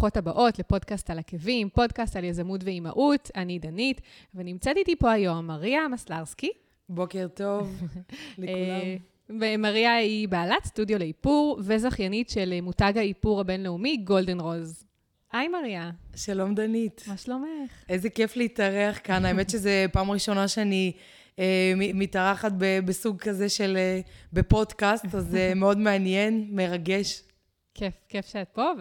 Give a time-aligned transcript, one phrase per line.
[0.00, 3.30] ברוכות הבאות לפודקאסט על עקבים, פודקאסט על יזמות ואימהות.
[3.36, 4.00] אני דנית,
[4.34, 6.50] ונמצאת איתי פה היום מריה מסלרסקי.
[6.88, 7.82] בוקר טוב
[8.38, 8.80] לכולם.
[9.40, 14.84] ומריה היא בעלת סטודיו לאיפור וזכיינית של מותג האיפור הבינלאומי גולדן רוז.
[15.32, 15.90] היי מריה.
[16.16, 17.04] שלום דנית.
[17.06, 17.70] מה שלומך?
[17.88, 19.24] איזה כיף להתארח כאן.
[19.24, 20.92] האמת שזו פעם ראשונה שאני
[21.38, 23.76] אה, מתארחת ב- בסוג כזה של...
[23.76, 24.00] אה,
[24.32, 27.22] בפודקאסט, אז זה מאוד מעניין, מרגש.
[27.74, 28.72] כיף, כיף שאת פה,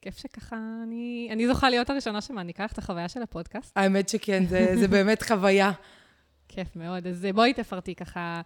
[0.00, 1.28] וכיף שככה אני...
[1.32, 3.72] אני זוכה להיות הראשונה שמעניקה לך את החוויה של הפודקאסט.
[3.76, 5.72] האמת שכן, זה, זה באמת חוויה.
[6.48, 7.06] כיף מאוד.
[7.06, 8.40] אז בואי תפרטי ככה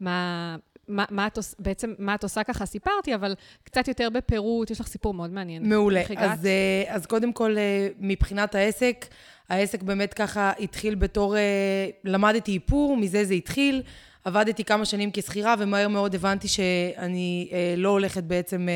[0.00, 0.56] מה,
[0.88, 3.34] מה, מה את עושה, בעצם מה את עושה ככה סיפרתי, אבל
[3.64, 5.68] קצת יותר בפירוט, יש לך סיפור מאוד מעניין.
[5.68, 6.02] מעולה.
[6.16, 9.06] אז, אה, אז קודם כל, אה, מבחינת העסק,
[9.48, 13.82] העסק באמת ככה התחיל בתור, אה, למדתי איפור, מזה זה התחיל.
[14.24, 18.68] עבדתי כמה שנים כשכירה, ומהר מאוד הבנתי שאני לא הולכת בעצם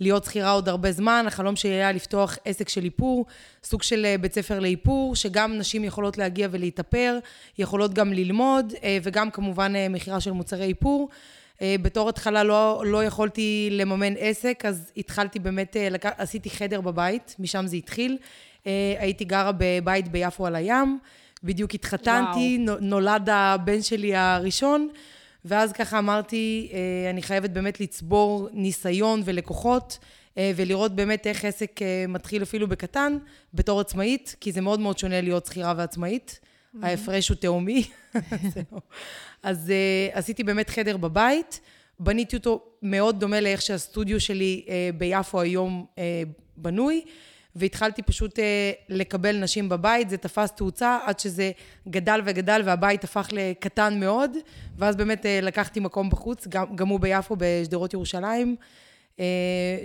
[0.00, 1.24] להיות שכירה עוד הרבה זמן.
[1.26, 3.26] החלום שלי היה לפתוח עסק של איפור,
[3.64, 7.18] סוג של בית ספר לאיפור, שגם נשים יכולות להגיע ולהתאפר,
[7.58, 11.08] יכולות גם ללמוד, וגם כמובן מכירה של מוצרי איפור.
[11.62, 16.06] אה, בתור התחלה לא, לא יכולתי לממן עסק, אז התחלתי באמת, אה, לק...
[16.06, 18.18] עשיתי חדר בבית, משם זה התחיל.
[18.66, 20.98] אה, הייתי גרה בבית ביפו על הים,
[21.44, 22.78] בדיוק התחתנתי, וואו.
[22.80, 24.88] נולד הבן שלי הראשון,
[25.44, 26.72] ואז ככה אמרתי,
[27.10, 29.98] אני חייבת באמת לצבור ניסיון ולקוחות.
[30.56, 33.18] ולראות באמת איך עסק מתחיל אפילו בקטן,
[33.54, 36.40] בתור עצמאית, כי זה מאוד מאוד שונה להיות שכירה ועצמאית.
[36.74, 36.86] Mm-hmm.
[36.86, 37.84] ההפרש הוא תהומי.
[39.42, 39.72] אז
[40.12, 41.60] uh, עשיתי באמת חדר בבית,
[42.00, 45.98] בניתי אותו מאוד דומה לאיך שהסטודיו שלי uh, ביפו היום uh,
[46.56, 47.04] בנוי,
[47.56, 48.42] והתחלתי פשוט uh,
[48.88, 51.50] לקבל נשים בבית, זה תפס תאוצה עד שזה
[51.88, 54.30] גדל וגדל והבית הפך לקטן מאוד,
[54.78, 58.56] ואז באמת uh, לקחתי מקום בחוץ, גם, גם הוא ביפו בשדרות ירושלים,
[59.16, 59.20] uh,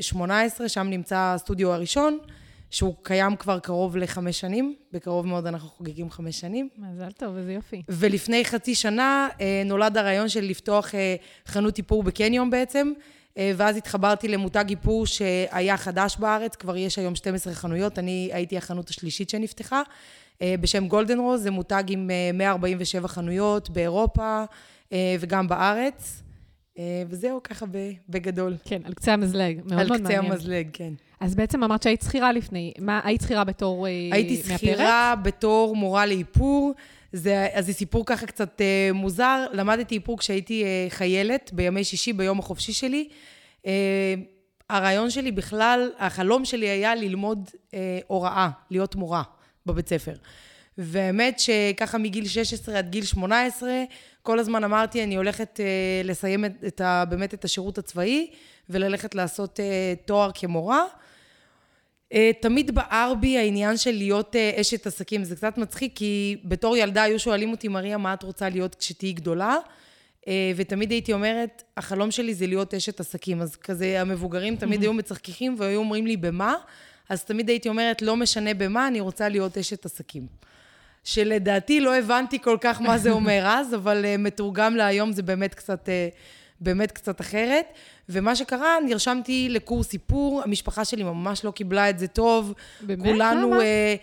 [0.02, 2.18] 18, שם נמצא הסטודיו הראשון.
[2.72, 6.70] שהוא קיים כבר קרוב לחמש שנים, בקרוב מאוד אנחנו חוגגים חמש שנים.
[6.78, 7.82] מזל טוב, איזה יופי.
[7.90, 13.78] ולפני חצי שנה אה, נולד הרעיון של לפתוח אה, חנות איפור בקניון בעצם, אה, ואז
[13.78, 19.30] התחברתי למותג איפור שהיה חדש בארץ, כבר יש היום 12 חנויות, אני הייתי החנות השלישית
[19.30, 19.82] שנפתחה,
[20.44, 24.44] בשם גולדן רוז, זה מותג עם 147 חנויות באירופה
[25.20, 26.24] וגם בארץ.
[27.10, 27.66] וזהו, ככה
[28.10, 28.56] בגדול.
[28.66, 30.20] כן, על קצה המזלג, מאוד מאוד מעניין.
[30.20, 30.94] על קצה המזלג, כן.
[31.20, 32.74] אז בעצם אמרת שהיית שכירה לפני.
[32.80, 34.14] מה, היית שכירה בתור מאפרת?
[34.14, 36.74] הייתי שכירה בתור מורה לאיפור.
[37.14, 39.46] זה, אז זה סיפור ככה קצת אה, מוזר.
[39.54, 43.10] למדתי איפור כשהייתי אה, חיילת, בימי שישי, ביום החופשי שלי.
[43.66, 44.16] אה,
[44.70, 49.24] הרעיון שלי בכלל, החלום שלי היה ללמוד אה, הוראה, להיות מורה
[49.66, 50.14] בבית ספר.
[50.78, 53.70] והאמת שככה מגיל 16 עד גיל 18,
[54.22, 58.32] כל הזמן אמרתי, אני הולכת אה, לסיים את, את ה, באמת את השירות הצבאי
[58.70, 60.84] וללכת לעשות אה, תואר כמורה.
[62.14, 65.24] אה, תמיד בער בי העניין של להיות אה, אשת עסקים.
[65.24, 69.14] זה קצת מצחיק, כי בתור ילדה היו שואלים אותי, מריה, מה את רוצה להיות כשתהיי
[69.14, 69.58] גדולה?
[70.28, 73.42] אה, ותמיד הייתי אומרת, החלום שלי זה להיות אשת עסקים.
[73.42, 76.56] אז כזה, המבוגרים תמיד היו מצחקקים והיו אומרים לי, במה?
[77.10, 80.28] אז תמיד הייתי אומרת, לא משנה במה, אני רוצה להיות אשת עסקים.
[81.04, 85.90] שלדעתי לא הבנתי כל כך מה זה אומר אז, אבל מתורגם להיום זה באמת קצת,
[86.62, 87.66] באמת קצת אחרת.
[88.10, 92.54] ומה שקרה, נרשמתי לקורס סיפור, המשפחה שלי ממש לא קיבלה את זה טוב.
[92.82, 93.04] באמת?
[93.04, 93.62] כולנו, למה?
[93.62, 93.96] אה,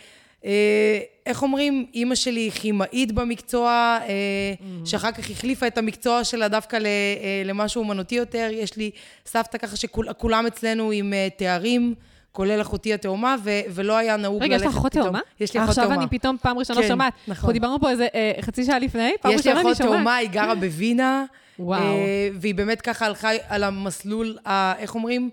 [0.45, 4.87] אה, איך אומרים, אימא שלי היא כימאית במקצוע, אה, mm-hmm.
[4.87, 8.49] שאחר כך החליפה את המקצוע שלה דווקא ל, אה, למשהו אומנותי יותר.
[8.53, 8.91] יש לי
[9.27, 11.95] סבתא ככה שכולם אצלנו עם אה, תארים.
[12.33, 14.77] כולל אחותי התאומה, ו- ולא היה נהוג רגע, ללכת פתאום.
[14.77, 15.21] רגע, יש לך אחות תאומה?
[15.41, 15.89] יש לי אחות תאומה.
[15.95, 17.13] עכשיו אני פתאום פעם ראשונה כן, שומעת.
[17.13, 17.31] נכון.
[17.31, 19.75] אנחנו דיברנו פה איזה אה, חצי שעה לפני, פעם ראשונה אני שומעת.
[19.75, 21.25] יש לי אחות תאומה, היא גרה בווינה.
[21.59, 21.83] וואו.
[21.83, 25.31] אה, והיא באמת ככה הלכה על המסלול, ה, איך אומרים?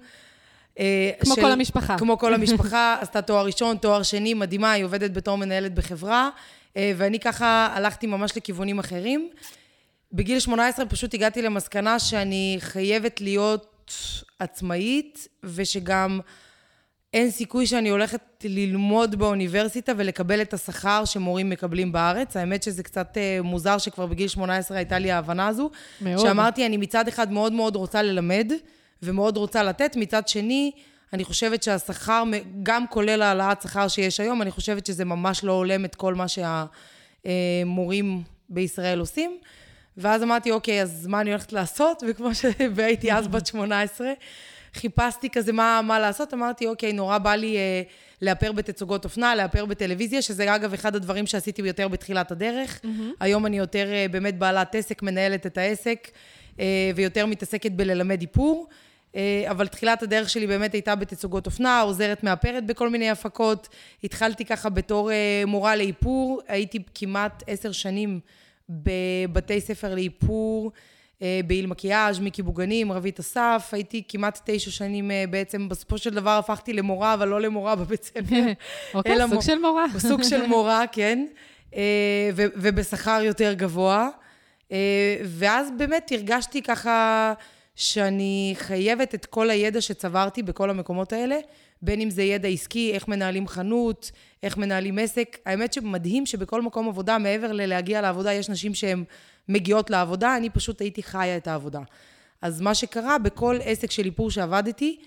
[0.79, 1.97] אה, כמו של, כל המשפחה.
[1.97, 6.29] כמו כל המשפחה, עשתה תואר ראשון, תואר שני, מדהימה, היא עובדת בתור מנהלת בחברה,
[6.77, 9.29] אה, ואני ככה הלכתי ממש לכיוונים אחרים.
[10.13, 13.93] בגיל 18 פשוט הגעתי למסקנה שאני חייבת להיות
[14.39, 16.19] עצמאית, ושגם...
[17.13, 22.37] אין סיכוי שאני הולכת ללמוד באוניברסיטה ולקבל את השכר שמורים מקבלים בארץ.
[22.37, 25.69] האמת שזה קצת uh, מוזר שכבר בגיל 18 הייתה לי ההבנה הזו.
[26.01, 26.27] מאוד.
[26.27, 28.51] שאמרתי, אני מצד אחד מאוד מאוד רוצה ללמד
[29.03, 30.71] ומאוד רוצה לתת, מצד שני,
[31.13, 32.23] אני חושבת שהשכר,
[32.63, 36.25] גם כולל העלאת שכר שיש היום, אני חושבת שזה ממש לא הולם את כל מה
[37.25, 39.37] שהמורים בישראל עושים.
[39.97, 42.03] ואז אמרתי, אוקיי, אז מה אני הולכת לעשות?
[42.07, 42.45] וכמו ש...
[42.75, 44.07] והייתי אז בת 18.
[44.73, 47.81] חיפשתי כזה מה, מה לעשות, אמרתי, אוקיי, נורא בא לי אה,
[48.21, 52.79] לאפר בתצוגות אופנה, לאפר בטלוויזיה, שזה אגב אחד הדברים שעשיתי יותר בתחילת הדרך.
[52.83, 53.15] Mm-hmm.
[53.19, 56.07] היום אני יותר אה, באמת בעלת עסק, מנהלת את העסק,
[56.59, 58.67] אה, ויותר מתעסקת בללמד איפור.
[59.15, 63.67] אה, אבל תחילת הדרך שלי באמת הייתה בתצוגות אופנה, עוזרת מאפרת בכל מיני הפקות.
[64.03, 68.19] התחלתי ככה בתור אה, מורה לאיפור, הייתי כמעט עשר שנים
[68.69, 70.71] בבתי ספר לאיפור,
[71.45, 76.73] בעיל מקיאז', מיקי בוגנים, רבית אסף, הייתי כמעט תשע שנים בעצם, בסופו של דבר הפכתי
[76.73, 78.43] למורה, אבל לא למורה בבית ספר.
[78.93, 79.41] אוקיי, סוג מ...
[79.41, 79.85] של מורה.
[80.09, 81.25] סוג של מורה, כן.
[82.33, 84.09] ו- ובשכר יותר גבוה.
[85.25, 87.33] ואז באמת הרגשתי ככה...
[87.75, 91.37] שאני חייבת את כל הידע שצברתי בכל המקומות האלה,
[91.81, 94.11] בין אם זה ידע עסקי, איך מנהלים חנות,
[94.43, 95.37] איך מנהלים עסק.
[95.45, 99.03] האמת שמדהים שבכל מקום עבודה, מעבר ללהגיע לעבודה, יש נשים שהן
[99.49, 101.81] מגיעות לעבודה, אני פשוט הייתי חיה את העבודה.
[102.41, 104.99] אז מה שקרה, בכל עסק של איפור שעבדתי,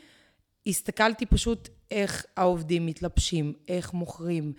[0.67, 4.53] הסתכלתי פשוט איך העובדים מתלבשים, איך מוכרים,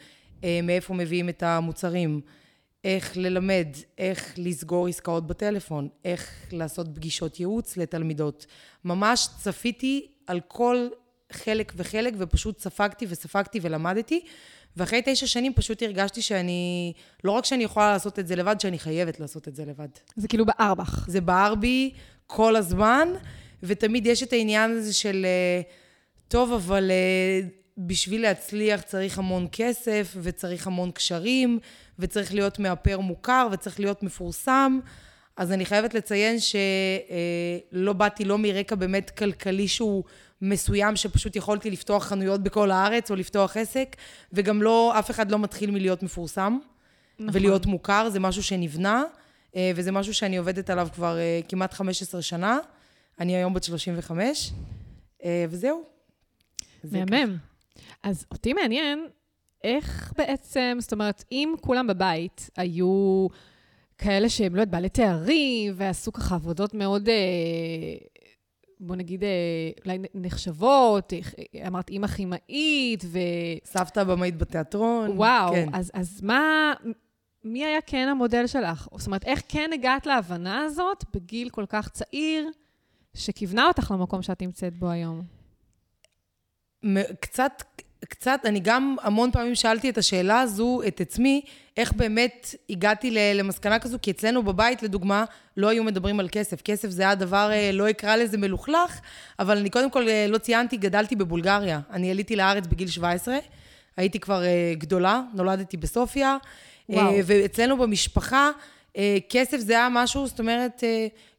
[0.43, 2.21] אה, מאיפה מביאים את המוצרים.
[2.85, 3.67] איך ללמד,
[3.97, 8.45] איך לסגור עסקאות בטלפון, איך לעשות פגישות ייעוץ לתלמידות.
[8.83, 10.87] ממש צפיתי על כל
[11.31, 14.25] חלק וחלק ופשוט ספגתי וספגתי ולמדתי.
[14.77, 16.93] ואחרי תשע שנים פשוט הרגשתי שאני,
[17.23, 19.87] לא רק שאני יכולה לעשות את זה לבד, שאני חייבת לעשות את זה לבד.
[20.15, 21.05] זה כאילו בער בך.
[21.07, 21.91] זה בער בי
[22.27, 23.09] כל הזמן,
[23.63, 25.61] ותמיד יש את העניין הזה של, אה,
[26.27, 31.59] טוב, אבל אה, בשביל להצליח צריך המון כסף, וצריך המון קשרים,
[31.99, 34.79] וצריך להיות מאפר מוכר, וצריך להיות מפורסם.
[35.37, 40.03] אז אני חייבת לציין שלא באתי לא מרקע באמת כלכלי שהוא
[40.49, 43.95] מסוים, שפשוט יכולתי לפתוח חנויות בכל הארץ או לפתוח עסק,
[44.33, 46.57] וגם לא, אף אחד לא מתחיל מלהיות מפורסם
[47.19, 47.29] נכון.
[47.33, 49.03] ולהיות מוכר, זה משהו שנבנה,
[49.55, 52.57] אה, וזה משהו שאני עובדת עליו כבר אה, כמעט 15 שנה.
[53.19, 54.51] אני היום בת 35,
[55.23, 55.83] אה, וזהו.
[56.91, 57.37] מהמם.
[58.03, 59.07] אז אותי מעניין
[59.63, 63.27] איך בעצם, זאת אומרת, אם כולם בבית היו
[63.97, 67.15] כאלה שהם, לא יודעת, בעלי תארים, ועשו ככה עבודות מאוד, אה,
[68.79, 69.29] בוא נגיד, אה,
[69.85, 71.13] אולי נחשבות,
[71.67, 73.19] אמרת אימא כימאית, ו...
[73.65, 75.11] סבתא במאית בתיאטרון.
[75.11, 75.69] וואו, כן.
[75.73, 76.73] אז, אז מה,
[77.43, 78.87] מי היה כן המודל שלך?
[78.97, 82.49] זאת אומרת, איך כן הגעת להבנה הזאת בגיל כל כך צעיר,
[83.13, 85.21] שכיוונה אותך למקום שאת נמצאת בו היום?
[87.19, 87.63] קצת
[88.09, 91.41] קצת, אני גם המון פעמים שאלתי את השאלה הזו, את עצמי,
[91.77, 95.25] איך באמת הגעתי למסקנה כזו, כי אצלנו בבית, לדוגמה,
[95.57, 96.61] לא היו מדברים על כסף.
[96.61, 98.99] כסף זה היה דבר, אה, לא אקרא לזה מלוכלך,
[99.39, 101.79] אבל אני קודם כל אה, לא ציינתי, גדלתי בבולגריה.
[101.91, 103.37] אני עליתי לארץ בגיל 17,
[103.97, 106.37] הייתי כבר אה, גדולה, נולדתי בסופיה.
[106.89, 107.13] וואו.
[107.25, 108.49] ואצלנו במשפחה,
[109.29, 110.83] כסף זה היה משהו, זאת אומרת,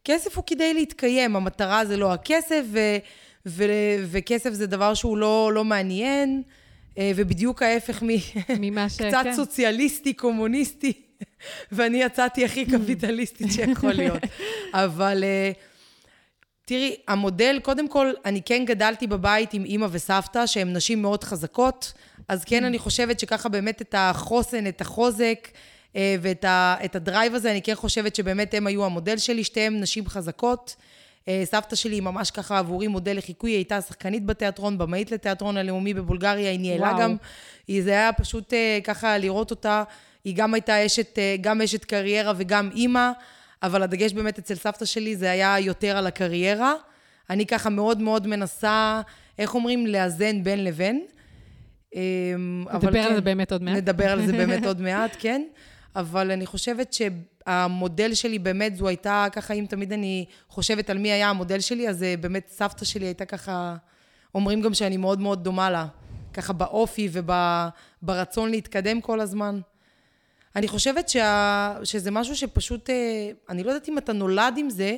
[0.04, 2.78] כסף הוא כדי להתקיים, המטרה זה לא הכסף, ו...
[3.46, 6.42] ו- וכסף זה דבר שהוא לא, לא מעניין,
[7.00, 8.02] ובדיוק ההפך
[8.48, 8.94] ממה ש...
[9.02, 9.34] קצת כן.
[9.34, 10.92] סוציאליסטי, קומוניסטי,
[11.72, 14.22] ואני יצאתי הכי קפיטליסטית שיכול להיות.
[14.72, 15.52] אבל אה,
[16.64, 21.92] תראי, המודל, קודם כל, אני כן גדלתי בבית עם אימא וסבתא, שהן נשים מאוד חזקות,
[22.28, 25.48] אז כן, אני חושבת שככה באמת את החוסן, את החוזק,
[25.96, 30.06] אה, ואת ה, הדרייב הזה, אני כן חושבת שבאמת הם היו המודל שלי, שתיהן נשים
[30.06, 30.76] חזקות.
[31.28, 35.94] אה, סבתא שלי ממש ככה עבורי מודל לחיקוי, היא הייתה שחקנית בתיאטרון, במאית לתיאטרון הלאומי
[35.94, 37.16] בבולגריה, היא ניהלה גם,
[37.80, 39.82] זה היה פשוט אה, ככה לראות אותה,
[40.24, 43.10] היא גם הייתה אשת, אה, גם אשת קריירה וגם אימא,
[43.62, 46.72] אבל הדגש באמת אצל סבתא שלי זה היה יותר על הקריירה.
[47.30, 49.00] אני ככה מאוד מאוד מנסה,
[49.38, 51.04] איך אומרים, לאזן בין לבין.
[52.72, 53.76] נדבר כן, על זה באמת עוד מעט.
[53.76, 55.42] נדבר על זה באמת עוד מעט, כן.
[55.96, 61.12] אבל אני חושבת שהמודל שלי באמת, זו הייתה ככה, אם תמיד אני חושבת על מי
[61.12, 63.76] היה המודל שלי, אז אה, באמת סבתא שלי הייתה ככה,
[64.34, 65.86] אומרים גם שאני מאוד מאוד דומה לה,
[66.32, 69.60] ככה באופי וברצון להתקדם כל הזמן.
[70.56, 74.96] אני חושבת שה, שזה משהו שפשוט, אה, אני לא יודעת אם אתה נולד עם זה,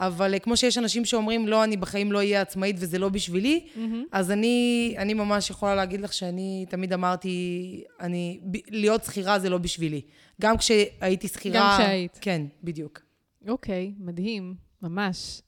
[0.00, 3.66] אבל אה, כמו שיש אנשים שאומרים, לא, אני בחיים לא אהיה עצמאית וזה לא בשבילי,
[3.66, 3.78] mm-hmm.
[4.12, 9.50] אז אני, אני ממש יכולה להגיד לך שאני תמיד אמרתי, אני, ב, להיות שכירה זה
[9.50, 10.00] לא בשבילי.
[10.40, 11.60] גם כשהייתי שכירה...
[11.60, 12.18] גם כשהיית.
[12.20, 13.00] כן, בדיוק.
[13.48, 15.42] אוקיי, מדהים, ממש.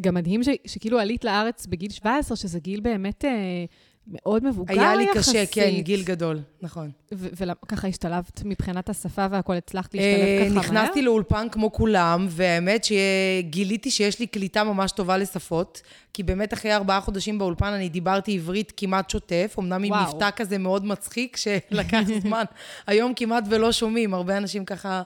[0.00, 3.24] גם מדהים ש, שכאילו עלית לארץ בגיל 17, שזה גיל באמת...
[3.24, 3.64] אה,
[4.06, 4.86] מאוד מבוגר יחסית.
[4.86, 5.34] היה לי יחסית.
[5.34, 6.90] קשה, כן, גיל גדול, נכון.
[7.12, 10.64] וככה השתלבת מבחינת השפה והכול, הצלחת להשתלב אה, ככה מהר?
[10.64, 15.82] נכנסתי לאולפן כמו כולם, והאמת שגיליתי שיש לי קליטה ממש טובה לשפות,
[16.12, 20.58] כי באמת אחרי ארבעה חודשים באולפן אני דיברתי עברית כמעט שוטף, אמנם עם מבטא כזה
[20.58, 22.44] מאוד מצחיק, שלקח זמן.
[22.86, 25.02] היום כמעט ולא שומעים, הרבה אנשים ככה...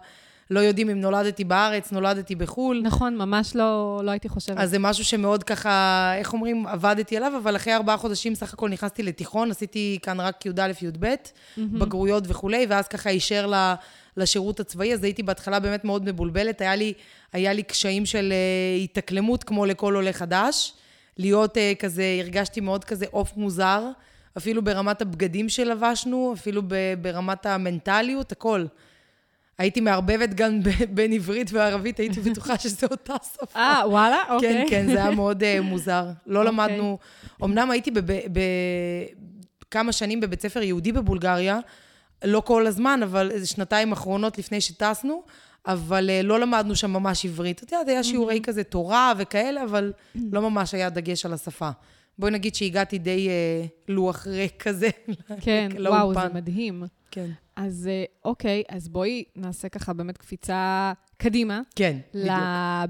[0.50, 2.80] לא יודעים אם נולדתי בארץ, נולדתי בחו"ל.
[2.84, 4.58] נכון, ממש לא, לא הייתי חושבת.
[4.58, 8.68] אז זה משהו שמאוד ככה, איך אומרים, עבדתי עליו, אבל אחרי ארבעה חודשים סך הכל
[8.68, 11.60] נכנסתי לתיכון, עשיתי כאן רק י"א, י"ב, mm-hmm.
[11.78, 13.52] בגרויות וכולי, ואז ככה אישר
[14.16, 16.92] לשירות הצבאי, אז הייתי בהתחלה באמת מאוד מבולבלת, היה לי,
[17.32, 20.72] היה לי קשיים של uh, התאקלמות כמו לכל עולה חדש.
[21.18, 23.82] להיות uh, כזה, הרגשתי מאוד כזה עוף מוזר,
[24.36, 26.62] אפילו ברמת הבגדים שלבשנו, אפילו
[27.00, 28.64] ברמת המנטליות, הכל.
[29.58, 30.60] הייתי מערבבת גם
[30.90, 33.58] בין עברית וערבית, הייתי בטוחה שזו אותה שפה.
[33.60, 34.22] אה, וואלה?
[34.26, 34.52] כן, אוקיי.
[34.52, 36.06] כן, כן, זה היה מאוד uh, מוזר.
[36.26, 36.38] לא.
[36.38, 36.52] אוקיי.
[36.52, 36.98] למדנו...
[37.44, 37.90] אמנם הייתי
[39.68, 41.58] בכמה שנים בבית ספר יהודי בבולגריה,
[42.24, 45.22] לא כל הזמן, אבל איזה שנתיים אחרונות לפני שטסנו,
[45.66, 47.62] אבל uh, לא למדנו שם ממש עברית.
[47.62, 49.92] את יודעת, היה שיעורי כזה תורה וכאלה, אבל
[50.32, 51.70] לא ממש היה דגש על השפה.
[52.18, 54.88] בואי נגיד שהגעתי די uh, לוח ריק כזה.
[55.40, 56.82] כן, וואו, זה מדהים.
[57.10, 57.30] כן.
[57.58, 61.60] אז אה, אוקיי, אז בואי נעשה ככה באמת קפיצה קדימה.
[61.76, 62.32] כן, בדיוק.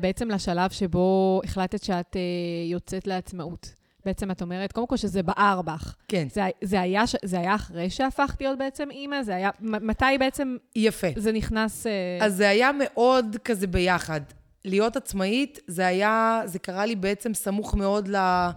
[0.00, 3.74] בעצם לשלב שבו החלטת שאת uh, יוצאת לעצמאות.
[4.04, 5.96] בעצם את אומרת, קודם כל שזה בער בך.
[6.08, 6.28] כן.
[6.32, 9.22] זה, זה, היה, זה היה אחרי שהפכת להיות בעצם אימא?
[9.22, 10.56] זה היה, מתי בעצם...
[10.76, 11.06] יפה.
[11.16, 11.86] זה נכנס...
[11.86, 12.24] Uh...
[12.24, 14.20] אז זה היה מאוד כזה ביחד.
[14.64, 18.48] להיות עצמאית, זה היה, זה קרה לי בעצם סמוך מאוד ל,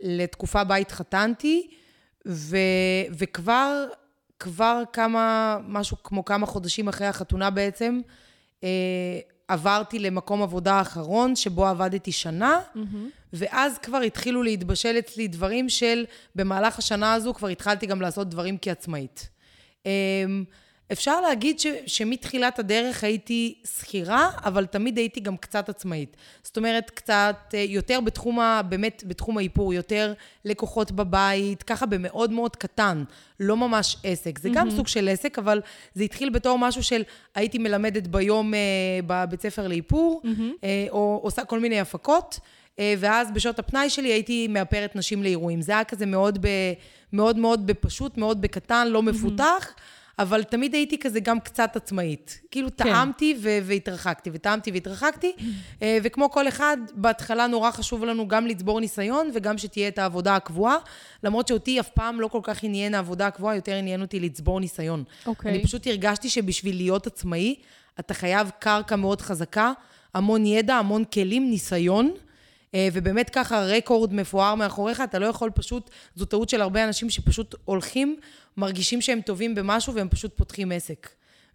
[0.00, 1.70] לתקופה בה התחתנתי,
[2.26, 2.56] ו,
[3.18, 3.86] וכבר
[4.42, 8.00] כבר כמה, משהו כמו כמה חודשים אחרי החתונה בעצם,
[8.64, 8.68] אה,
[9.48, 12.78] עברתי למקום עבודה האחרון, שבו עבדתי שנה, mm-hmm.
[13.32, 18.56] ואז כבר התחילו להתבשל אצלי דברים של, במהלך השנה הזו כבר התחלתי גם לעשות דברים
[18.62, 19.28] כעצמאית.
[19.86, 19.90] אה,
[20.92, 26.16] אפשר להגיד ש, שמתחילת הדרך הייתי שכירה, אבל תמיד הייתי גם קצת עצמאית.
[26.42, 28.60] זאת אומרת, קצת אה, יותר בתחום ה...
[28.68, 30.12] באמת בתחום האיפור, יותר
[30.44, 33.04] לקוחות בבית, ככה במאוד מאוד קטן,
[33.40, 34.38] לא ממש עסק.
[34.38, 34.54] זה mm-hmm.
[34.54, 35.60] גם סוג של עסק, אבל
[35.94, 37.02] זה התחיל בתור משהו של
[37.34, 38.60] הייתי מלמדת ביום אה,
[39.06, 40.64] בבית ספר לאיפור, mm-hmm.
[40.64, 42.38] אה, או עושה כל מיני הפקות.
[42.78, 45.62] אה, ואז בשעות הפנאי שלי הייתי מאפרת נשים לאירועים.
[45.62, 46.48] זה היה כזה מאוד, ב,
[47.12, 49.68] מאוד מאוד בפשוט, מאוד בקטן, לא מפותח.
[49.68, 50.01] Mm-hmm.
[50.18, 52.40] אבל תמיד הייתי כזה גם קצת עצמאית.
[52.50, 52.84] כאילו כן.
[52.84, 55.32] טעמתי ו- והתרחקתי, וטעמתי והתרחקתי,
[55.82, 60.36] אה, וכמו כל אחד, בהתחלה נורא חשוב לנו גם לצבור ניסיון, וגם שתהיה את העבודה
[60.36, 60.76] הקבועה,
[61.22, 65.04] למרות שאותי אף פעם לא כל כך עניין העבודה הקבועה, יותר עניין אותי לצבור ניסיון.
[65.26, 65.50] אוקיי.
[65.50, 67.54] אני פשוט הרגשתי שבשביל להיות עצמאי,
[68.00, 69.72] אתה חייב קרקע מאוד חזקה,
[70.14, 72.12] המון ידע, המון כלים, ניסיון.
[72.74, 77.10] אה, ובאמת ככה רקורד מפואר מאחוריך, אתה לא יכול פשוט, זו טעות של הרבה אנשים
[77.10, 78.16] שפשוט הולכים,
[78.56, 81.08] מרגישים שהם טובים במשהו והם פשוט פותחים עסק.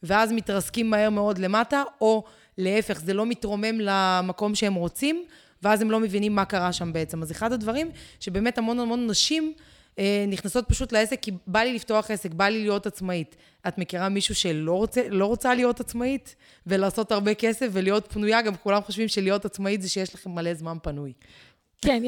[0.03, 2.23] ואז מתרסקים מהר מאוד למטה, או
[2.57, 5.25] להפך, זה לא מתרומם למקום שהם רוצים,
[5.63, 7.21] ואז הם לא מבינים מה קרה שם בעצם.
[7.21, 9.53] אז אחד הדברים שבאמת המון המון נשים
[10.27, 13.35] נכנסות פשוט לעסק, כי בא לי לפתוח עסק, בא לי להיות עצמאית.
[13.67, 16.35] את מכירה מישהו שלא רוצה, לא רוצה להיות עצמאית
[16.67, 18.41] ולעשות הרבה כסף ולהיות פנויה?
[18.41, 21.13] גם כולם חושבים שלהיות עצמאית זה שיש לכם מלא זמן פנוי.
[21.81, 22.03] כן,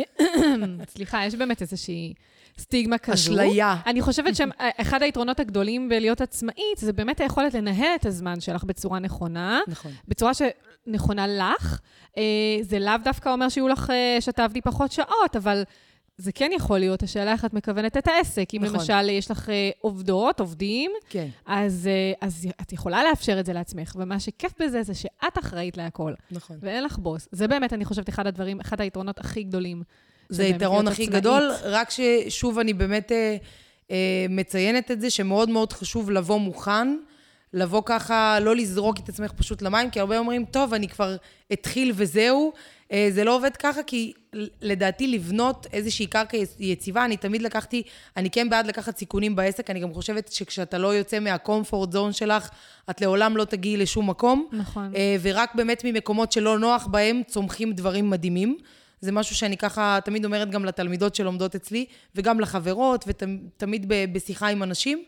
[0.93, 2.13] סליחה, יש באמת איזושהי
[2.59, 3.13] סטיגמה כזו.
[3.13, 3.75] אשליה.
[3.85, 8.99] אני חושבת שאחד היתרונות הגדולים בלהיות עצמאית, זה באמת היכולת לנהל את הזמן שלך בצורה
[8.99, 9.59] נכונה.
[9.67, 9.91] נכון.
[10.07, 11.79] בצורה שנכונה לך.
[12.17, 12.23] אה,
[12.61, 15.63] זה לאו דווקא אומר שיהיו לך, אה, שתעבדי פחות שעות, אבל...
[16.19, 18.49] זה כן יכול להיות, השאלה איך את מכוונת את העסק.
[18.53, 18.75] אם נכון.
[18.75, 21.27] למשל יש לך אה, עובדות, עובדים, כן.
[21.45, 23.95] אז, אה, אז את יכולה לאפשר את זה לעצמך.
[23.99, 26.13] ומה שכיף בזה זה שאת אחראית להכל.
[26.31, 26.57] נכון.
[26.59, 27.27] ואין לך בוס.
[27.31, 29.83] זה באמת, אני חושבת, אחד הדברים, אחד היתרונות הכי גדולים.
[30.29, 31.21] זה היתרון הכי עצמאית.
[31.21, 33.37] גדול, רק ששוב, אני באמת אה,
[33.91, 36.97] אה, מציינת את זה, שמאוד מאוד חשוב לבוא מוכן.
[37.53, 41.15] לבוא ככה, לא לזרוק את עצמך פשוט למים, כי הרבה אומרים, טוב, אני כבר
[41.53, 42.53] אתחיל וזהו.
[42.91, 44.13] אה, זה לא עובד ככה, כי
[44.61, 47.83] לדעתי לבנות איזושהי קרקע יציבה, אני תמיד לקחתי,
[48.17, 52.49] אני כן בעד לקחת סיכונים בעסק, אני גם חושבת שכשאתה לא יוצא מהקומפורט זון שלך,
[52.89, 54.47] את לעולם לא תגיעי לשום מקום.
[54.51, 54.95] נכון.
[54.95, 58.57] אה, ורק באמת ממקומות שלא נוח בהם, צומחים דברים מדהימים.
[59.01, 64.63] זה משהו שאני ככה תמיד אומרת גם לתלמידות שלומדות אצלי, וגם לחברות, ותמיד בשיחה עם
[64.63, 65.03] אנשים.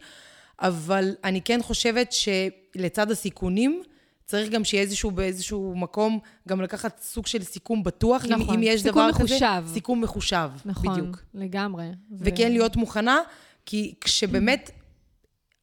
[0.61, 3.83] אבל אני כן חושבת שלצד הסיכונים,
[4.31, 8.63] צריך גם שיהיה איזשהו, באיזשהו מקום, גם לקחת סוג של סיכום בטוח, נכון, אם, אם
[8.63, 9.23] יש דבר מחושב.
[9.23, 9.35] כזה.
[9.35, 9.73] סיכום מחושב.
[9.73, 11.07] סיכום מחושב, נכון, בדיוק.
[11.07, 11.85] נכון, לגמרי.
[12.19, 12.49] וכן זה...
[12.49, 13.17] להיות מוכנה,
[13.65, 14.71] כי כשבאמת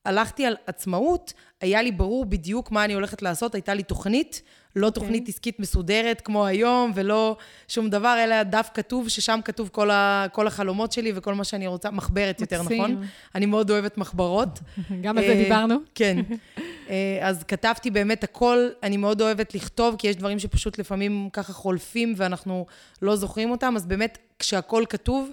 [0.05, 4.43] הלכתי על עצמאות, היה לי ברור בדיוק מה אני הולכת לעשות, הייתה לי תוכנית,
[4.79, 4.89] לא okay.
[4.89, 5.01] אוקיי.
[5.03, 7.37] תוכנית עסקית מסודרת כמו היום, ולא
[7.69, 11.67] שום דבר, אלא דף כתוב, ששם כתוב כל, ה, כל החלומות שלי וכל מה שאני
[11.67, 12.83] רוצה, מחברת יותר, מקסים.
[12.83, 13.07] נכון?
[13.35, 14.59] אני מאוד אוהבת מחברות.
[15.03, 15.77] גם על זה אה, דיברנו.
[15.95, 16.17] כן.
[16.91, 21.53] אה, אז כתבתי באמת הכל, אני מאוד אוהבת לכתוב, כי יש דברים שפשוט לפעמים ככה
[21.53, 22.67] חולפים ואנחנו
[23.03, 25.31] לא זוכרים אותם, אז באמת, כשהכול כתוב,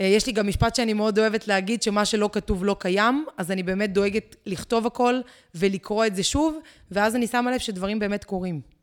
[0.00, 3.50] אה, יש לי גם משפט שאני מאוד אוהבת להגיד, שמה שלא כתוב לא קיים, אז
[3.50, 5.20] אני באמת דואגת לכתוב הכל
[5.54, 6.58] ולקרוא את זה שוב,
[6.90, 8.75] ואז אני שמה לב שדברים באמת קורים.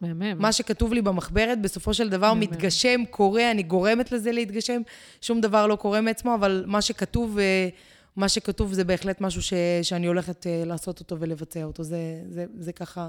[0.00, 0.38] מהמם.
[0.38, 2.40] מה שכתוב לי במחברת, בסופו של דבר מהמם.
[2.40, 4.82] מתגשם, קורה, אני גורמת לזה להתגשם,
[5.20, 7.68] שום דבר לא קורה מעצמו, אבל מה שכתוב, אה,
[8.16, 11.82] מה שכתוב זה בהחלט משהו ש, שאני הולכת אה, לעשות אותו ולבצע אותו.
[11.82, 11.98] זה,
[12.28, 13.08] זה, זה ככה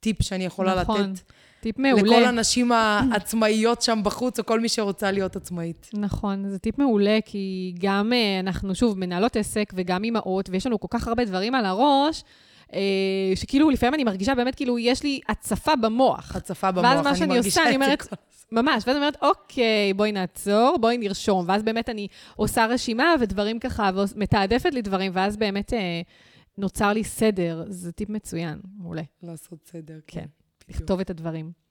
[0.00, 1.00] טיפ שאני יכולה נכון.
[1.00, 1.20] לתת.
[1.60, 2.02] טיפ מעולה.
[2.02, 5.90] לכל הנשים העצמאיות שם בחוץ, או כל מי שרוצה להיות עצמאית.
[5.94, 10.80] נכון, זה טיפ מעולה, כי גם אה, אנחנו, שוב, מנהלות עסק וגם אימהות, ויש לנו
[10.80, 12.22] כל כך הרבה דברים על הראש,
[13.34, 16.36] שכאילו לפעמים אני מרגישה באמת כאילו יש לי הצפה במוח.
[16.36, 18.06] הצפה במוח, ואז מה אני שאני מרגישה עושה, את אני זה אומרת,
[18.52, 21.44] ממש, ואז אני אומרת, אוקיי, בואי נעצור, בואי נרשום.
[21.48, 26.00] ואז באמת אני עושה רשימה ודברים ככה, ומתעדפת לי דברים, ואז באמת אה,
[26.58, 27.64] נוצר לי סדר.
[27.68, 29.02] זה טיפ מצוין, מעולה.
[29.22, 30.26] לעשות סדר, כן, כן.
[30.68, 31.65] לכתוב את הדברים.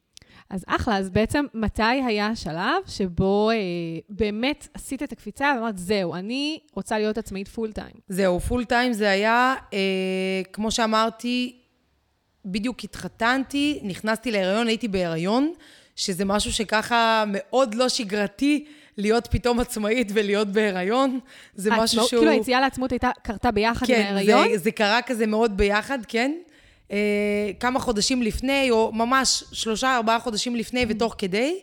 [0.50, 3.56] אז אחלה, אז בעצם מתי היה השלב שבו אה,
[4.10, 7.96] באמת עשית את הקפיצה ואמרת, זהו, אני רוצה להיות עצמאית full time.
[8.08, 9.80] זהו, full טיים זה היה, אה,
[10.54, 11.56] כמו שאמרתי,
[12.46, 15.54] בדיוק התחתנתי, נכנסתי להיריון, הייתי בהיריון,
[15.96, 18.66] שזה משהו שככה מאוד לא שגרתי
[18.98, 21.20] להיות פתאום עצמאית ולהיות בהיריון.
[21.56, 22.20] זה משהו העצמאות- שהוא...
[22.20, 24.48] כאילו היציאה לעצמאות הייתה, קרתה ביחד עם כן, ההיריון?
[24.52, 26.32] זה, זה קרה כזה מאוד ביחד, כן.
[26.92, 30.96] אה, כמה חודשים לפני, או ממש שלושה, ארבעה חודשים לפני Mm-hmm.
[30.96, 31.60] ותוך כדי.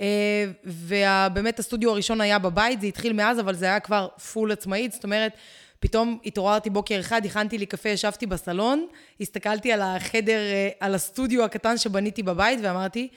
[0.00, 4.92] אה, ובאמת הסטודיו הראשון היה בבית, זה התחיל מאז, אבל זה היה כבר פול עצמאית,
[4.92, 5.32] זאת אומרת,
[5.80, 8.86] פתאום התעוררתי בוקר אחד, הכנתי לי קפה, ישבתי בסלון,
[9.20, 13.08] הסתכלתי על החדר, אה, על הסטודיו הקטן שבניתי בבית, ואמרתי,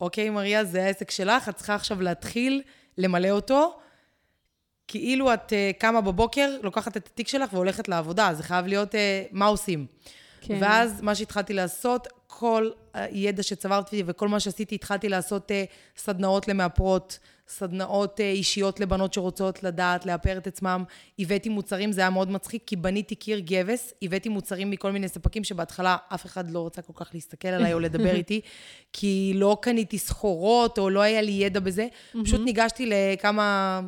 [0.00, 2.62] אוקיי, מריה, זה העסק שלך, את צריכה עכשיו להתחיל
[2.98, 3.78] למלא אותו.
[4.88, 8.98] כאילו את uh, קמה בבוקר, לוקחת את התיק שלך והולכת לעבודה, זה חייב להיות uh,
[9.32, 9.86] מה עושים.
[10.48, 10.58] כן.
[10.60, 15.54] ואז מה שהתחלתי לעשות, כל הידע שצברתי וכל מה שעשיתי, התחלתי לעשות uh,
[16.00, 20.84] סדנאות למאפרות, סדנאות uh, אישיות לבנות שרוצות לדעת, לאפר את עצמם.
[21.18, 25.44] הבאתי מוצרים, זה היה מאוד מצחיק, כי בניתי קיר גבס, הבאתי מוצרים מכל מיני ספקים
[25.44, 28.40] שבהתחלה אף אחד לא רצה כל כך להסתכל עליי או לדבר איתי,
[28.92, 31.86] כי לא קניתי סחורות או לא היה לי ידע בזה.
[32.24, 33.80] פשוט ניגשתי לכמה...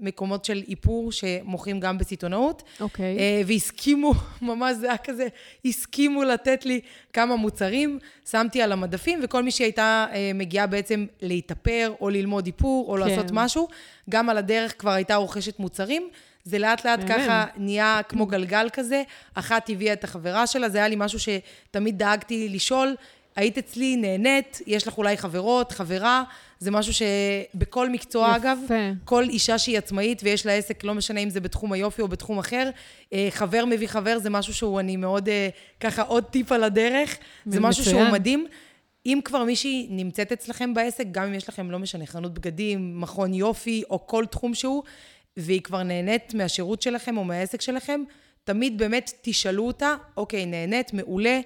[0.00, 2.62] מקומות של איפור שמוכרים גם בסיטונאות.
[2.80, 3.18] אוקיי.
[3.18, 5.28] אה, והסכימו, ממש זה היה כזה,
[5.64, 6.80] הסכימו לתת לי
[7.12, 7.98] כמה מוצרים,
[8.30, 13.00] שמתי על המדפים, וכל מי שהייתה אה, מגיעה בעצם להתאפר, או ללמוד איפור, או כן.
[13.00, 13.68] לעשות משהו,
[14.10, 16.08] גם על הדרך כבר הייתה רוכשת מוצרים.
[16.44, 17.08] זה לאט לאט מהמם.
[17.08, 19.02] ככה נהיה כמו גלגל כזה.
[19.34, 22.96] אחת הביאה את החברה שלה, זה היה לי משהו שתמיד דאגתי לשאול.
[23.36, 26.24] היית אצלי, נהנית, יש לך אולי חברות, חברה,
[26.62, 28.36] זה משהו שבכל מקצוע, יפה.
[28.36, 28.58] אגב,
[29.04, 32.38] כל אישה שהיא עצמאית ויש לה עסק, לא משנה אם זה בתחום היופי או בתחום
[32.38, 32.70] אחר,
[33.12, 35.48] אה, חבר מביא חבר, זה משהו שהוא, אני מאוד, אה,
[35.80, 37.16] ככה, עוד טיפ על הדרך.
[37.46, 38.14] זה משהו שהוא מצוין.
[38.14, 38.46] מדהים.
[39.06, 43.34] אם כבר מישהי נמצאת אצלכם בעסק, גם אם יש לכם, לא משנה, חנות בגדים, מכון
[43.34, 44.82] יופי, או כל תחום שהוא,
[45.36, 48.00] והיא כבר נהנית מהשירות שלכם או מהעסק שלכם,
[48.44, 51.40] תמיד באמת תשאלו אותה, אוקיי, נהנית, מעולה,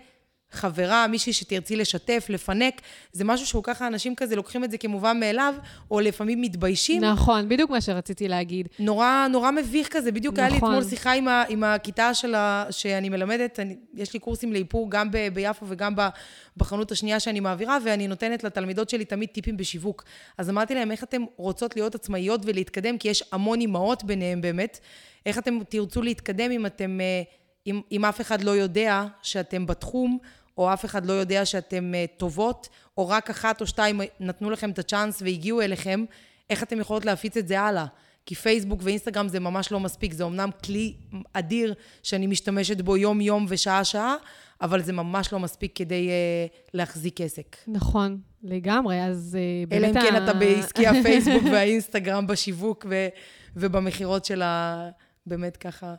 [0.56, 2.80] חברה, מישהי שתרצי לשתף, לפנק,
[3.12, 5.54] זה משהו שהוא ככה, אנשים כזה לוקחים את זה כמובן מאליו,
[5.90, 7.04] או לפעמים מתביישים.
[7.04, 8.68] נכון, בדיוק מה שרציתי להגיד.
[8.78, 10.12] נורא, נורא מביך כזה.
[10.12, 10.44] בדיוק נכון.
[10.44, 10.74] היה לי נכון.
[10.74, 14.90] אתמול שיחה עם, ה, עם הכיתה של ה, שאני מלמדת, אני, יש לי קורסים לאיפור
[14.90, 16.08] גם ב, ביפו וגם ב,
[16.56, 20.04] בחנות השנייה שאני מעבירה, ואני נותנת לתלמידות שלי תמיד טיפים בשיווק.
[20.38, 24.78] אז אמרתי להם, איך אתן רוצות להיות עצמאיות ולהתקדם, כי יש המון אימהות ביניהם באמת.
[25.26, 27.22] איך אתם תרצו להתקדם אם אתם, אה,
[27.66, 30.18] אם, אם אף אחד לא יודע שאתם בתחום,
[30.58, 34.70] או אף אחד לא יודע שאתם אה, טובות, או רק אחת או שתיים נתנו לכם
[34.70, 36.04] את הצ'אנס והגיעו אליכם,
[36.50, 37.86] איך אתם יכולות להפיץ את זה הלאה?
[38.26, 40.94] כי פייסבוק ואינסטגרם זה ממש לא מספיק, זה אמנם כלי
[41.32, 44.14] אדיר שאני משתמשת בו יום-יום ושעה-שעה,
[44.60, 47.56] אבל זה ממש לא מספיק כדי uh, להחזיק עסק.
[47.66, 49.38] נכון, לגמרי, אז
[49.68, 49.96] uh, אלא באמת...
[49.96, 53.08] אם כן ה- אתה בעסקי הפייסבוק והאינסטגרם בשיווק ו-
[53.56, 54.88] ובמכירות של ה...
[55.26, 55.94] באמת ככה.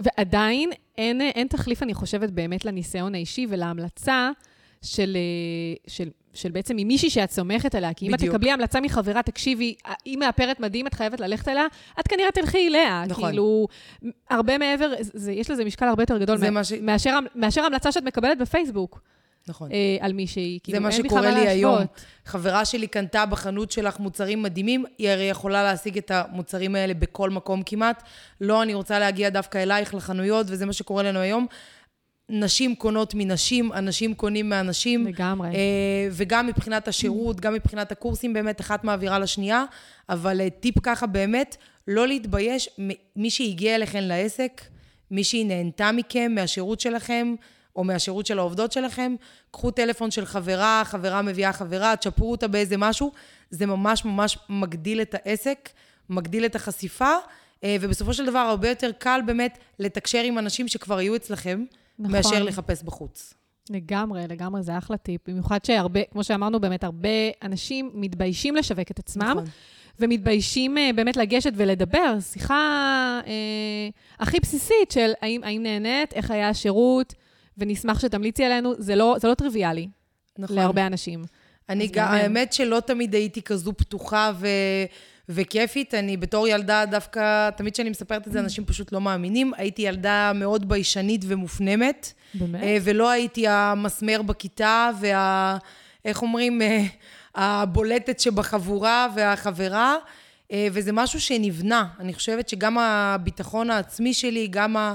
[0.00, 4.30] ועדיין אין, אין תחליף, אני חושבת, באמת לניסיון האישי ולהמלצה
[4.82, 7.94] של, אה, של, של בעצם ממישהי שאת סומכת עליה.
[7.94, 8.34] כי אם את בדיוק.
[8.34, 11.66] תקבלי המלצה מחברה, תקשיבי, היא מאפרת מדהים, את חייבת ללכת אליה,
[12.00, 13.04] את כנראה תלכי אליה.
[13.08, 13.24] נכון.
[13.24, 13.66] כאילו,
[14.30, 18.02] הרבה מעבר, זה, יש לזה משקל הרבה יותר גדול מה ש- מאשר, מאשר המלצה שאת
[18.02, 19.00] מקבלת בפייסבוק
[19.48, 19.72] נכון.
[19.72, 20.58] אה, על מישהי.
[20.58, 21.78] זה כאילו, מה שקורה לי היום.
[22.24, 27.30] חברה שלי קנתה בחנות שלך מוצרים מדהימים, היא הרי יכולה להשיג את המוצרים האלה בכל
[27.30, 28.02] מקום כמעט.
[28.40, 31.46] לא, אני רוצה להגיע דווקא אלייך לחנויות, וזה מה שקורה לנו היום.
[32.30, 35.06] נשים קונות מנשים, אנשים קונים מאנשים.
[35.06, 35.48] לגמרי.
[35.48, 39.64] אה, וגם מבחינת השירות, גם מבחינת הקורסים, באמת, אחת מעבירה לשנייה.
[40.08, 41.56] אבל אה, טיפ ככה, באמת,
[41.88, 42.68] לא להתבייש.
[43.16, 44.62] מי שהגיע אליכם לעסק,
[45.10, 47.34] מי שהיא נהנתה מכם, מהשירות שלכם,
[47.76, 49.14] או מהשירות של העובדות שלכם,
[49.50, 53.12] קחו טלפון של חברה, חברה מביאה חברה, תשפרו אותה באיזה משהו,
[53.50, 55.68] זה ממש ממש מגדיל את העסק,
[56.10, 57.14] מגדיל את החשיפה,
[57.64, 61.64] אה, ובסופו של דבר הרבה יותר קל באמת לתקשר עם אנשים שכבר היו אצלכם,
[61.98, 62.12] נכון.
[62.12, 63.34] מאשר לחפש בחוץ.
[63.70, 65.20] לגמרי, לגמרי, זה אחלה טיפ.
[65.28, 67.08] במיוחד שהרבה, כמו שאמרנו, באמת הרבה
[67.42, 69.44] אנשים מתביישים לשווק את עצמם, נכון.
[69.98, 72.20] ומתביישים אה, באמת לגשת ולדבר.
[72.20, 77.14] שיחה אה, הכי בסיסית של האם, האם נהנית, איך היה השירות,
[77.58, 79.88] ונשמח שתמליצי עלינו, זה לא, זה לא טריוויאלי
[80.38, 80.56] נכון.
[80.56, 81.24] להרבה אנשים.
[81.68, 84.46] אני גם, האמת שלא תמיד הייתי כזו פתוחה ו...
[85.28, 85.94] וכיפית.
[85.94, 89.52] אני בתור ילדה דווקא, תמיד כשאני מספרת את זה, אנשים פשוט לא מאמינים.
[89.56, 92.12] הייתי ילדה מאוד ביישנית ומופנמת.
[92.34, 92.62] באמת?
[92.62, 95.58] אה, ולא הייתי המסמר בכיתה וה...
[96.04, 96.62] איך אומרים?
[96.62, 96.84] אה,
[97.34, 99.96] הבולטת שבחבורה והחברה.
[100.52, 101.86] אה, וזה משהו שנבנה.
[102.00, 104.94] אני חושבת שגם הביטחון העצמי שלי, גם ה...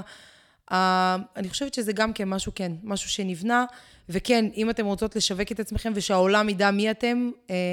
[0.72, 1.16] ה...
[1.36, 3.64] אני חושבת שזה גם כן משהו, כן, משהו שנבנה.
[4.08, 7.30] וכן, אם אתם רוצות לשווק את עצמכם ושהעולם ידע מי אתם,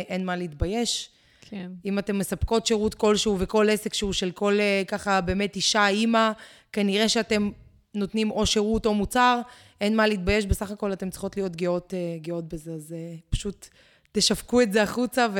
[0.09, 1.09] אין מה להתבייש.
[1.49, 1.71] כן.
[1.85, 6.31] אם אתן מספקות שירות כלשהו וכל עסק שהוא של כל אה, ככה באמת אישה, אימא,
[6.71, 7.51] כנראה שאתם
[7.93, 9.41] נותנים או שירות או מוצר,
[9.81, 13.67] אין מה להתבייש, בסך הכל אתן צריכות להיות גאות, אה, גאות בזה, אז אה, פשוט
[14.11, 15.39] תשווקו את זה החוצה ו...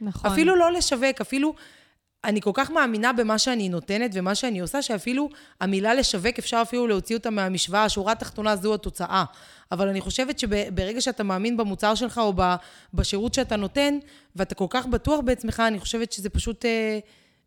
[0.00, 0.30] נכון.
[0.30, 1.54] אפילו לא לשווק, אפילו
[2.24, 5.28] אני כל כך מאמינה במה שאני נותנת ומה שאני עושה, שאפילו
[5.60, 9.24] המילה לשווק, אפשר אפילו להוציא אותה מהמשוואה, השורה התחתונה זו התוצאה.
[9.72, 12.32] אבל אני חושבת שברגע שאתה מאמין במוצר שלך או
[12.94, 13.98] בשירות שאתה נותן,
[14.36, 16.98] ואתה כל כך בטוח בעצמך, אני חושבת שזה פשוט אה,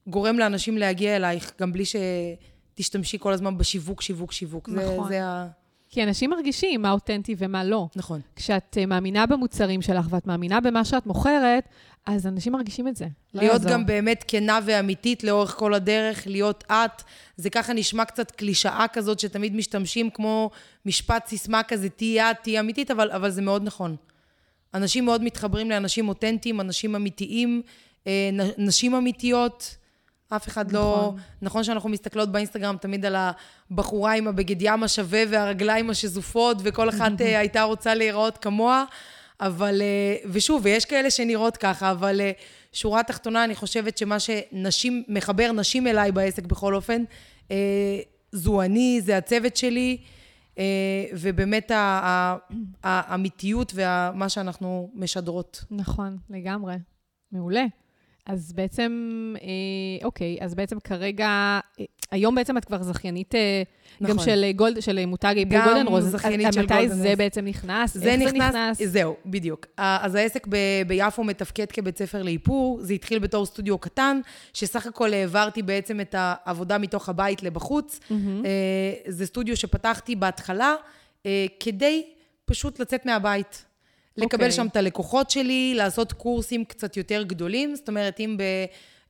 [0.07, 4.69] גורם לאנשים להגיע אלייך, גם בלי שתשתמשי כל הזמן בשיווק, שיווק, שיווק.
[4.69, 5.03] נכון.
[5.03, 5.47] זה, זה ה...
[5.89, 7.87] כי אנשים מרגישים מה אותנטי ומה לא.
[7.95, 8.21] נכון.
[8.35, 11.69] כשאת אה, מאמינה במוצרים שלך ואת מאמינה במה שאת מוכרת,
[12.05, 13.05] אז אנשים מרגישים את זה.
[13.33, 17.03] לא להיות לא גם באמת כנה ואמיתית לאורך כל הדרך, להיות את.
[17.37, 20.49] זה ככה נשמע קצת קלישאה כזאת, שתמיד משתמשים כמו
[20.85, 23.95] משפט סיסמה כזה, תהיי את, תהיי אמיתית, אבל, אבל זה מאוד נכון.
[24.73, 27.61] אנשים מאוד מתחברים לאנשים אותנטיים, אנשים אמיתיים,
[28.07, 29.75] אה, נשים אמיתיות.
[30.29, 31.15] אף אחד לא- נכון.
[31.15, 31.21] לא...
[31.41, 33.15] נכון שאנחנו מסתכלות באינסטגרם תמיד על
[33.71, 38.85] הבחורה עם הבגד ים השווה והרגליים השזופות, וכל אחת אה, הייתה רוצה להיראות כמוה,
[39.39, 39.81] אבל...
[39.81, 42.31] אה, ושוב, ויש כאלה שנראות ככה, אבל אה,
[42.73, 47.03] שורה תחתונה, אני חושבת שמה שנשים, מחבר נשים אליי בעסק בכל אופן,
[48.31, 49.97] זו אני, זה הצוות שלי,
[51.13, 51.71] ובאמת
[52.83, 55.63] האמיתיות ומה שאנחנו משדרות.
[55.71, 56.75] נכון, לגמרי.
[57.31, 57.65] מעולה.
[58.29, 58.91] אז בעצם,
[59.41, 61.27] אה, אוקיי, אז בעצם כרגע,
[61.79, 63.63] אה, היום בעצם את כבר זכיינית אה,
[64.01, 64.17] נכון.
[64.17, 66.05] גם של, גולד, של מותג איפי גולדן רוז.
[66.05, 66.91] גם זכיינית של גולדן רוז.
[66.91, 67.93] מתי זה בעצם נכנס?
[67.93, 68.81] זה איך נכנס, זה נכנס?
[68.83, 69.65] זהו, בדיוק.
[69.77, 70.55] אז העסק ב,
[70.87, 72.79] ביפו מתפקד כבית ספר לאיפור.
[72.81, 74.19] זה התחיל בתור סטודיו קטן,
[74.53, 77.99] שסך הכל העברתי בעצם את העבודה מתוך הבית לבחוץ.
[77.99, 78.13] Mm-hmm.
[79.07, 80.75] זה סטודיו שפתחתי בהתחלה
[81.59, 82.03] כדי
[82.45, 83.65] פשוט לצאת מהבית.
[84.19, 84.43] לקבל okay.
[84.43, 84.51] אוקיי.
[84.51, 87.75] שם את הלקוחות שלי, לעשות קורסים קצת יותר גדולים.
[87.75, 88.43] זאת אומרת, אם ב,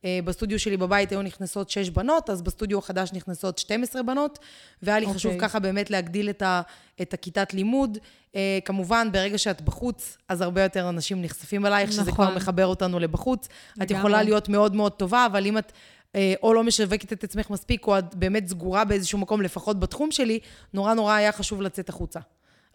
[0.05, 4.39] אה, בסטודיו שלי בבית היו נכנסות 6 בנות, אז בסטודיו החדש נכנסות 12 בנות,
[4.83, 5.09] והיה לי okay.
[5.09, 5.49] חשוב אוקיי.
[5.49, 6.61] ככה באמת להגדיל את, ה,
[7.01, 7.97] את הכיתת לימוד.
[8.35, 12.03] אה, כמובן, ברגע שאת בחוץ, אז הרבה יותר אנשים נחשפים אלייך, נכון.
[12.03, 13.47] שזה כבר מחבר אותנו לבחוץ.
[13.47, 13.85] לגמרי.
[13.85, 15.71] את יכולה להיות מאוד מאוד טובה, אבל אם את...
[16.15, 20.11] אה, או לא משווקת את עצמך מספיק, או את באמת סגורה באיזשהו מקום, לפחות בתחום
[20.11, 20.39] שלי,
[20.73, 22.19] נורא נורא היה חשוב לצאת החוצה.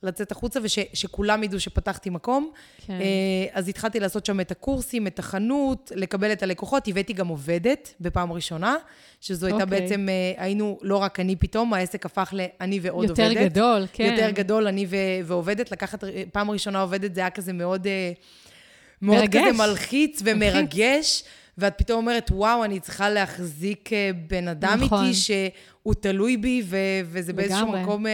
[0.04, 2.50] לצאת החוצה ושכולם ידעו שפתחתי מקום.
[2.86, 2.92] כן.
[2.92, 2.98] אה,
[3.52, 6.88] אז התחלתי לעשות שם את הקורסים, את החנות, לקבל את הלקוחות.
[6.88, 8.76] הבאתי גם עובדת בפעם ראשונה,
[9.20, 9.80] שזו הייתה אוקיי.
[9.80, 13.40] בעצם, אה, היינו לא רק אני פתאום, העסק הפך לאני ועוד יותר עובדת.
[13.40, 14.04] יותר גדול, כן.
[14.12, 15.72] יותר גדול, אני ו- ועובדת.
[15.72, 17.86] לקחת פעם ראשונה עובדת, זה היה כזה מאוד...
[17.86, 18.12] אה,
[19.02, 19.42] מאוד מרגש.
[19.42, 21.24] כזה מלחיץ ומרגש.
[21.58, 23.90] ואת פתאום אומרת, וואו, אני צריכה להחזיק
[24.26, 25.04] בן אדם נכון.
[25.04, 27.48] איתי שהוא תלוי בי, ו- וזה לגמרי.
[27.48, 28.06] באיזשהו מקום...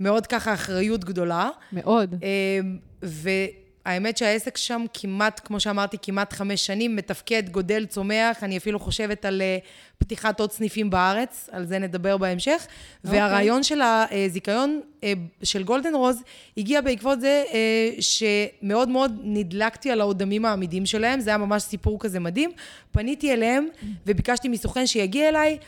[0.00, 1.50] מאוד ככה אחריות גדולה.
[1.72, 2.14] מאוד.
[2.14, 8.44] אמ, והאמת שהעסק שם כמעט, כמו שאמרתי, כמעט חמש שנים, מתפקד, גודל, צומח.
[8.44, 9.58] אני אפילו חושבת על אה,
[9.98, 12.66] פתיחת עוד סניפים בארץ, על זה נדבר בהמשך.
[12.66, 13.06] Okay.
[13.06, 13.20] אוקיי.
[13.20, 16.22] והרעיון של הזיכיון אה, של גולדן רוז
[16.56, 22.00] הגיע בעקבות זה אה, שמאוד מאוד נדלקתי על האודמים העמידים שלהם, זה היה ממש סיפור
[22.00, 22.50] כזה מדהים.
[22.92, 23.68] פניתי אליהם
[24.06, 25.58] וביקשתי מסוכן שיגיע אליי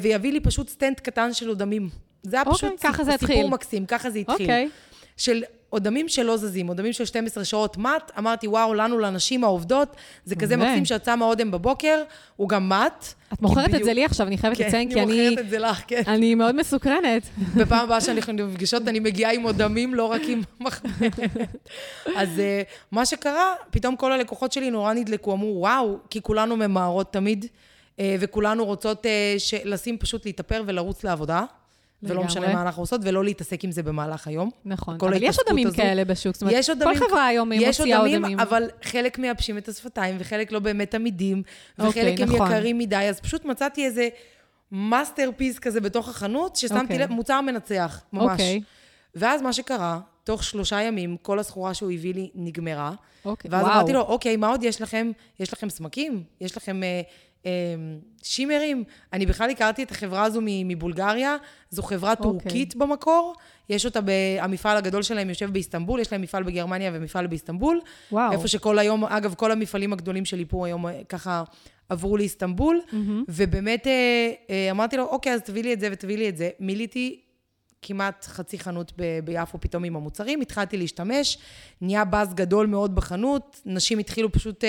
[0.00, 2.05] ויביא לי פשוט סטנד קטן של אודמים.
[2.30, 3.46] זה היה אוקיי, פשוט ככה זה סיפור התחיל.
[3.46, 4.40] מקסים, ככה זה התחיל.
[4.40, 4.68] אוקיי.
[4.72, 4.96] אוקיי.
[5.16, 10.34] של אודמים שלא זזים, אודמים של 12 שעות מט, אמרתי, וואו, לנו, לנשים העובדות, זה
[10.36, 12.02] כזה מקסים שאת שמה אודם בבוקר,
[12.36, 13.06] הוא גם מט.
[13.32, 13.80] את מוכרת בדיוק...
[13.80, 15.12] את זה לי עכשיו, אני חייבת כן, לציין, כי אני...
[15.12, 16.02] כן, אני מוכרת את זה לך, כן.
[16.06, 17.22] אני מאוד מסוקרנת.
[17.56, 21.20] בפעם הבאה שאנחנו נפגשות, אני מגיעה עם אודמים, לא רק עם מחברת.
[22.16, 22.40] אז אה,
[22.92, 28.00] מה שקרה, פתאום כל הלקוחות שלי נורא נדלקו, אמרו, וואו, כי כולנו ממהרות תמיד, אה,
[28.20, 29.08] וכולנו רוצות אה,
[29.64, 31.44] לשים פשוט להתאפר ולרוץ לעבודה.
[32.02, 34.50] ולא משנה מה אנחנו עושות, ולא להתעסק עם זה במהלך היום.
[34.64, 36.36] נכון, אבל יש אודמים כאלה בשוק.
[36.36, 38.40] זאת אומרת, כל חברה היום מוציאה אודמים.
[38.40, 41.42] אבל חלק מייבשים את השפתיים, וחלק לא באמת עמידים,
[41.78, 42.46] וחלק אוקיי, הם נכון.
[42.46, 44.08] יקרים מדי, אז פשוט מצאתי איזה
[44.72, 46.98] masterpiece כזה בתוך החנות, ששמתי אוקיי.
[46.98, 48.30] לב, מוצר מנצח, ממש.
[48.30, 48.60] אוקיי.
[49.14, 52.92] ואז מה שקרה, תוך שלושה ימים, כל הסחורה שהוא הביא לי נגמרה.
[53.24, 55.10] אוקיי, ואז אמרתי לו, אוקיי, מה עוד יש לכם?
[55.40, 56.22] יש לכם סמקים?
[56.40, 56.82] יש לכם...
[56.82, 57.00] אה,
[58.22, 58.84] שימרים.
[59.12, 61.36] אני בכלל הכרתי את החברה הזו מבולגריה,
[61.70, 62.24] זו חברה okay.
[62.24, 62.40] אוקיי.
[62.40, 63.34] טורקית במקור.
[63.68, 64.10] יש אותה, ב...
[64.40, 67.80] המפעל הגדול שלהם יושב באיסטנבול, יש להם מפעל בגרמניה ומפעל באיסטנבול.
[68.12, 68.32] וואו.
[68.32, 71.44] איפה שכל היום, אגב, כל המפעלים הגדולים של איפור היום אה, ככה
[71.88, 72.94] עברו לאיסטנבול, mm-hmm.
[73.28, 76.50] ובאמת אה, אה, אמרתי לו, אוקיי, אז תביא לי את זה ותביא לי את זה.
[76.60, 77.20] מילאתי
[77.86, 81.38] כמעט חצי חנות ב- ביפו פתאום עם המוצרים, התחלתי להשתמש,
[81.80, 84.66] נהיה באז גדול מאוד בחנות, נשים התחילו פשוט uh,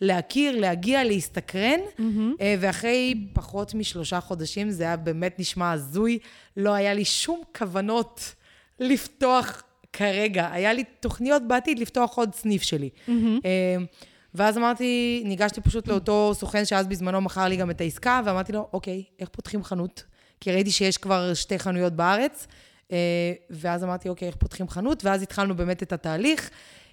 [0.00, 2.00] להכיר, להגיע, להסתקרן, mm-hmm.
[2.38, 6.18] uh, ואחרי פחות משלושה חודשים, זה היה באמת נשמע הזוי,
[6.56, 8.34] לא היה לי שום כוונות
[8.80, 12.90] לפתוח כרגע, היה לי תוכניות בעתיד לפתוח עוד סניף שלי.
[13.08, 13.10] Mm-hmm.
[13.10, 13.96] Uh,
[14.34, 18.68] ואז אמרתי, ניגשתי פשוט לאותו סוכן שאז בזמנו מכר לי גם את העסקה, ואמרתי לו,
[18.72, 20.04] אוקיי, איך פותחים חנות?
[20.44, 22.46] כי ראיתי שיש כבר שתי חנויות בארץ,
[22.92, 25.04] אה, ואז אמרתי, אוקיי, איך פותחים חנות?
[25.04, 26.50] ואז התחלנו באמת את התהליך.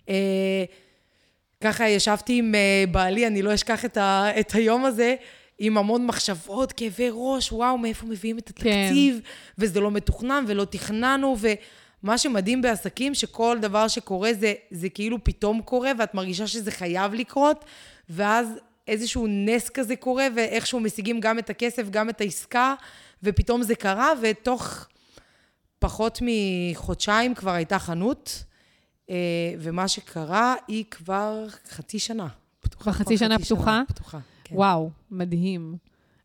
[0.10, 0.64] אה,
[1.62, 5.16] ככה ישבתי עם אה, בעלי, אני לא אשכח את, ה, את היום הזה,
[5.60, 9.32] עם המון מחשבות, כאבי ראש, וואו, מאיפה מביאים את התקציב, כן.
[9.58, 15.62] וזה לא מתוכנן ולא תכננו, ומה שמדהים בעסקים, שכל דבר שקורה זה, זה כאילו פתאום
[15.62, 17.66] קורה, ואת מרגישה שזה חייב לקרות,
[18.10, 18.48] ואז
[18.88, 22.76] איזשהו נס כזה קורה, ואיכשהו משיגים גם את הכסף, גם את העסקה,
[23.24, 24.88] ופתאום זה קרה, ותוך
[25.80, 28.44] פחות מחודשיים כבר הייתה חנות,
[29.10, 29.16] אה,
[29.60, 32.28] ומה שקרה, היא כבר חצי שנה.
[32.80, 33.64] כבר חצי שנה חצי פתוחה?
[33.64, 34.56] שנה פתוחה, כן.
[34.56, 35.76] וואו, מדהים.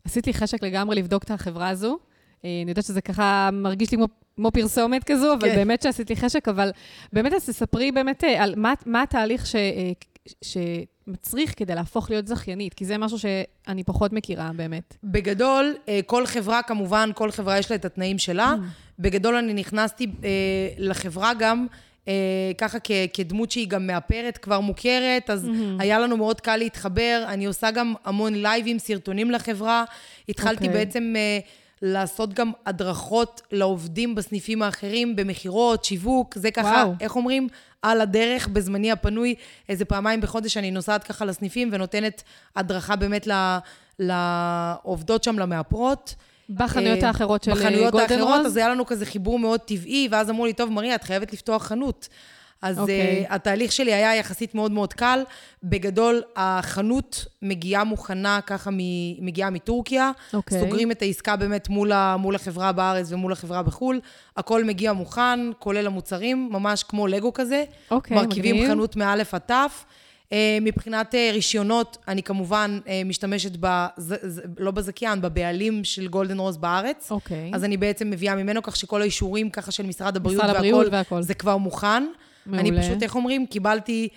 [0.03, 1.97] עשיתי חשק לגמרי לבדוק את החברה הזו.
[2.45, 5.55] אה, אני יודעת שזה ככה מרגיש לי כמו, כמו פרסומת כזו, אבל כן.
[5.55, 6.71] באמת שעשיתי חשק, אבל
[7.13, 9.55] באמת אז תספרי באמת אה, על מה, מה התהליך ש,
[11.07, 14.97] שמצריך כדי להפוך להיות זכיינית, כי זה משהו שאני פחות מכירה באמת.
[15.03, 18.55] בגדול, כל חברה, כמובן, כל חברה יש לה את התנאים שלה.
[18.57, 18.87] Mm.
[18.99, 20.29] בגדול אני נכנסתי אה,
[20.77, 21.67] לחברה גם
[22.07, 22.13] אה,
[22.57, 25.79] ככה כ, כדמות שהיא גם מאפרת, כבר מוכרת, אז mm-hmm.
[25.79, 27.23] היה לנו מאוד קל להתחבר.
[27.27, 29.83] אני עושה גם המון לייבים, סרטונים לחברה.
[30.29, 30.67] התחלתי okay.
[30.67, 30.85] אוקיי.
[30.85, 31.39] בעצם אה,
[31.81, 36.93] לעשות גם הדרכות לעובדים בסניפים האחרים, במכירות, שיווק, זה ככה, וואו.
[37.01, 37.47] איך אומרים?
[37.81, 39.35] על הדרך, בזמני הפנוי,
[39.69, 42.23] איזה פעמיים בחודש אני נוסעת ככה לסניפים ונותנת
[42.55, 43.27] הדרכה באמת
[43.99, 46.15] לעובדות שם, למאפרות.
[46.49, 47.73] בחנויות אה, האחרות של גולדן רוז?
[47.73, 51.03] בחנויות האחרות, אז היה לנו כזה חיבור מאוד טבעי, ואז אמרו לי, טוב, מריה, את
[51.03, 52.07] חייבת לפתוח חנות.
[52.61, 52.81] אז okay.
[52.81, 53.25] אוקיי.
[53.29, 55.23] uh, התהליך שלי היה יחסית מאוד מאוד קל.
[55.63, 58.77] בגדול, החנות מגיעה מוכנה, ככה מ,
[59.25, 60.11] מגיעה מטורקיה.
[60.15, 60.35] Okay.
[60.35, 60.59] אוקיי.
[60.59, 63.99] סוגרים את העסקה באמת מול, ה, מול החברה בארץ ומול החברה בחו"ל.
[64.37, 67.63] הכל מגיע מוכן, כולל המוצרים, ממש כמו לגו כזה.
[67.91, 68.71] אוקיי, okay, מרכיבים מגניב.
[68.71, 69.85] חנות מאלף עד תף.
[70.31, 74.15] אה, מבחינת אה, רישיונות, אני כמובן אה, משתמשת, בז,
[74.59, 77.11] לא בזכיין, בבעלים של גולדן רוז בארץ.
[77.11, 77.51] אוקיי.
[77.53, 81.21] אז אני בעצם מביאה ממנו כך שכל האישורים ככה של משרד הבריאות משרד הבריאות והכל,
[81.21, 82.03] זה כבר מוכן.
[82.47, 82.61] מעולה.
[82.61, 84.07] אני פשוט, איך אומרים, קיבלתי,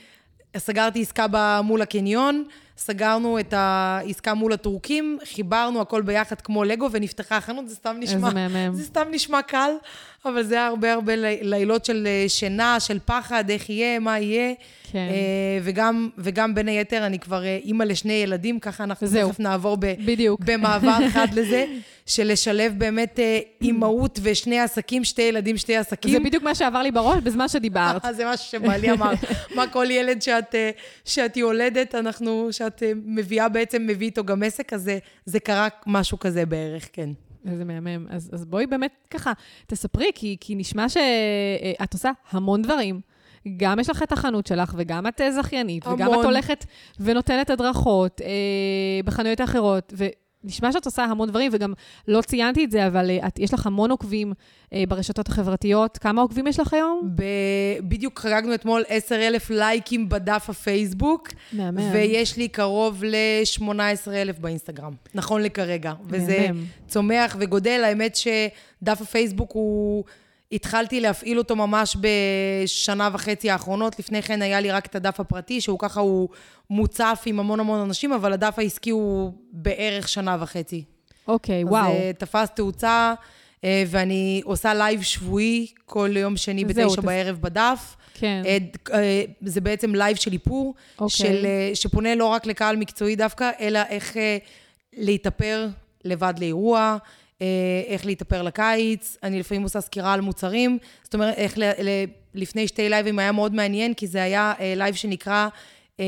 [0.56, 1.26] סגרתי עסקה
[1.64, 2.44] מול הקניון,
[2.80, 8.28] סגרנו את העסקה מול הטורקים, חיברנו הכל ביחד כמו לגו ונפתחה החנות, זה סתם נשמע...
[8.28, 8.74] איזה מהמם.
[8.74, 9.70] זה סתם נשמע קל,
[10.24, 11.12] אבל זה היה הרבה הרבה
[11.42, 14.54] לילות של שינה, של פחד, איך יהיה, מה יהיה.
[14.92, 14.98] כן.
[15.10, 19.76] אה, וגם, וגם בין היתר, אני כבר אה, אימא לשני ילדים, ככה אנחנו תכף נעבור
[19.80, 20.40] ב, בדיוק.
[20.44, 21.64] במעבר חד לזה,
[22.06, 26.12] של לשלב באמת אה, אימהות ושני עסקים, שתי ילדים, שתי עסקים.
[26.12, 28.02] זה בדיוק מה שעבר לי בראש בזמן שדיברת.
[28.16, 29.12] זה משהו שבעלי אמר,
[29.56, 30.54] מה כל ילד שאת,
[31.04, 32.69] שאת יולדת, אנחנו, שאת
[33.04, 37.10] מביאה בעצם, מביא איתו גם עסק, אז זה, זה קרה משהו כזה בערך, כן.
[37.46, 38.06] איזה מהמם.
[38.10, 39.32] אז, אז בואי באמת ככה,
[39.66, 43.00] תספרי, כי, כי נשמע שאת עושה המון דברים.
[43.56, 46.00] גם יש לך את החנות שלך, וגם את אה, זכיינית, המון.
[46.00, 46.64] וגם את הולכת
[47.00, 49.92] ונותנת הדרכות אה, בחנויות האחרות,
[50.44, 51.72] ונשמע שאת עושה המון דברים, וגם
[52.08, 54.32] לא ציינתי את זה, אבל אה, את, יש לך המון עוקבים
[54.72, 55.98] אה, ברשתות החברתיות.
[55.98, 57.10] כמה עוקבים יש לך היום?
[57.14, 57.22] ב...
[57.80, 61.90] בדיוק חגגנו אתמול 10,000 לייקים בדף הפייסבוק, מהמם.
[61.92, 65.92] ויש לי קרוב ל-18,000 באינסטגרם, נכון לכרגע.
[65.92, 66.08] מהמם.
[66.08, 66.48] וזה
[66.88, 67.82] צומח וגדל.
[67.84, 70.04] האמת שדף הפייסבוק הוא...
[70.52, 73.98] התחלתי להפעיל אותו ממש בשנה וחצי האחרונות.
[73.98, 76.28] לפני כן היה לי רק את הדף הפרטי, שהוא ככה, הוא
[76.70, 80.84] מוצף עם המון המון אנשים, אבל הדף העסקי הוא בערך שנה וחצי.
[81.28, 81.92] אוקיי, okay, וואו.
[81.92, 83.14] אז uh, תפס תאוצה,
[83.56, 87.96] uh, ואני עושה לייב שבועי כל יום שני בתשע בערב בדף.
[88.14, 88.42] כן.
[88.88, 88.90] אה,
[89.42, 91.00] זה בעצם לייב של איפור, אוקיי.
[91.00, 91.16] אוקיי.
[91.16, 94.16] של, שפונה לא רק לקהל מקצועי דווקא, אלא איך
[94.92, 95.68] להתאפר
[96.04, 96.96] לבד לאירוע, אה,
[97.86, 101.88] איך להתאפר לקיץ, אני לפעמים עושה סקירה על מוצרים, זאת אומרת, איך ל, ל,
[102.34, 105.48] לפני שתי לייבים היה מאוד מעניין, כי זה היה אה, לייב שנקרא
[106.00, 106.04] אה,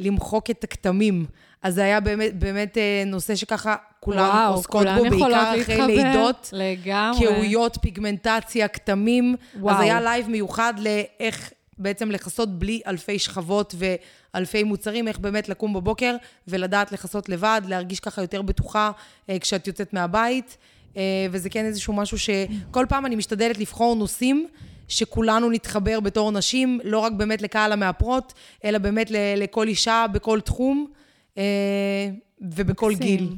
[0.00, 1.26] למחוק את הכתמים.
[1.62, 2.76] אז זה היה באמת, באמת
[3.06, 5.86] נושא שככה כולם וואו, עוסקות בו, בעיקר אחרי להתחבר.
[5.86, 6.50] לידות.
[6.52, 7.26] לגמרי.
[7.26, 9.36] קהויות, פיגמנטציה, כתמים.
[9.60, 9.74] וואו.
[9.74, 13.74] אז היה לייב מיוחד לאיך בעצם לכסות בלי אלפי שכבות
[14.34, 16.16] ואלפי מוצרים, איך באמת לקום בבוקר
[16.48, 18.90] ולדעת לכסות לבד, להרגיש ככה יותר בטוחה
[19.30, 20.56] אה, כשאת יוצאת מהבית.
[20.96, 24.48] אה, וזה כן איזשהו משהו שכל פעם אני משתדלת לבחור נושאים
[24.88, 28.32] שכולנו נתחבר בתור נשים, לא רק באמת לקהל המאפרות,
[28.64, 30.86] אלא באמת לכל אישה בכל תחום
[31.38, 31.42] אה,
[32.40, 33.06] ובכל מקסים.
[33.06, 33.36] גיל.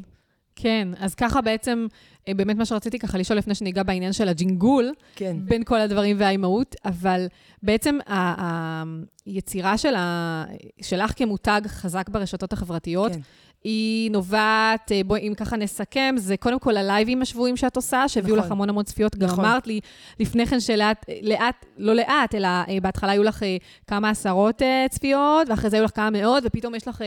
[0.57, 1.87] כן, אז ככה בעצם,
[2.29, 5.37] אה, באמת מה שרציתי ככה לשאול לפני שניגע בעניין של הג'ינגול, כן.
[5.45, 7.27] בין כל הדברים והאימהות, אבל
[7.63, 7.99] בעצם
[9.27, 10.45] היצירה של ה...
[10.83, 13.21] שלך כמותג חזק ברשתות החברתיות, כן.
[13.65, 18.37] היא נובעת, אה, בואי, אם ככה נסכם, זה קודם כל הלייבים השבויים שאת עושה, שהביאו
[18.37, 18.47] נכון.
[18.47, 19.17] לך המון המון צפיות.
[19.17, 19.45] נכון.
[19.45, 19.81] גם אמרת לי
[20.21, 23.43] לפני כן שלאט, לאט, לא לאט, אלא אה, בהתחלה היו לך
[23.87, 27.05] כמה עשרות צפיות, ואחרי זה היו לך כמה מאות, ופתאום יש לך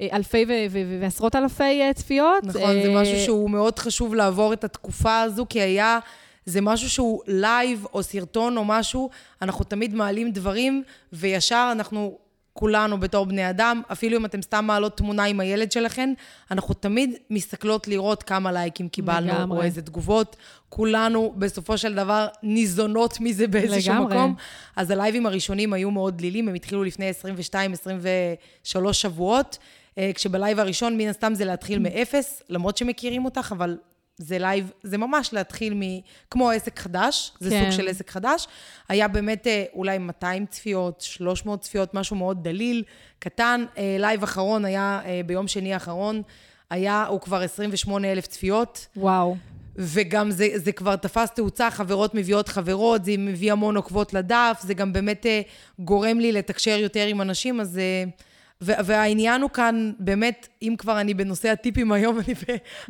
[0.00, 2.44] אלפי ו- ו- ועשרות אלפי אה, צפיות.
[2.44, 5.98] נכון, זה אה, משהו שהוא מאוד חשוב לעבור את התקופה הזו, כי היה...
[6.46, 9.10] זה משהו שהוא לייב או סרטון או משהו,
[9.42, 12.18] אנחנו תמיד מעלים דברים, וישר אנחנו
[12.52, 16.12] כולנו בתור בני אדם, אפילו אם אתם סתם מעלות תמונה עם הילד שלכם,
[16.50, 19.58] אנחנו תמיד מסתכלות לראות כמה לייקים קיבלנו, לגמרי.
[19.58, 20.36] או איזה תגובות.
[20.68, 24.14] כולנו בסופו של דבר ניזונות מזה באיזשהו לגמרי.
[24.14, 24.34] מקום.
[24.76, 27.10] אז הלייבים הראשונים היו מאוד דלילים, הם התחילו לפני
[28.64, 29.58] 22-23 שבועות.
[29.98, 33.76] אה, כשבלייב הראשון, מן הסתם זה להתחיל מאפס, למרות שמכירים אותך, אבל
[34.16, 35.80] זה לייב, זה ממש להתחיל מ...
[36.30, 37.60] כמו עסק חדש, זה כן.
[37.64, 38.46] סוג של עסק חדש.
[38.88, 42.82] היה באמת אה, אולי 200 צפיות, 300 צפיות, משהו מאוד דליל,
[43.18, 43.64] קטן.
[43.78, 46.22] אה, לייב אחרון היה ביום שני האחרון,
[46.70, 48.86] היה, הוא כבר 28 אלף צפיות.
[48.96, 49.36] וואו.
[49.76, 54.74] וגם זה, זה כבר תפס תאוצה, חברות מביאות חברות, זה מביא המון עוקבות לדף, זה
[54.74, 55.26] גם באמת
[55.78, 57.80] גורם לי לתקשר יותר עם אנשים, אז...
[58.62, 62.34] והעניין הוא כאן, באמת, אם כבר אני בנושא הטיפים היום, אני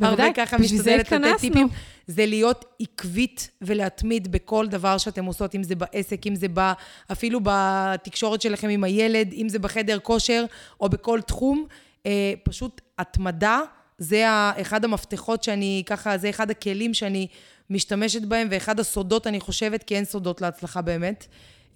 [0.00, 1.68] הרבה ככה משתדלת לתת טיפים,
[2.06, 6.72] זה להיות עקבית ולהתמיד בכל דבר שאתם עושות, אם זה בעסק, אם זה ב,
[7.12, 10.44] אפילו בתקשורת שלכם עם הילד, אם זה בחדר כושר
[10.80, 11.66] או בכל תחום.
[12.06, 13.60] אה, פשוט התמדה,
[13.98, 14.24] זה
[14.60, 17.26] אחד המפתחות שאני, ככה, זה אחד הכלים שאני
[17.70, 21.26] משתמשת בהם, ואחד הסודות, אני חושבת, כי אין סודות להצלחה באמת.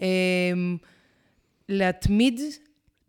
[0.03, 0.07] אה,
[1.69, 2.41] להתמיד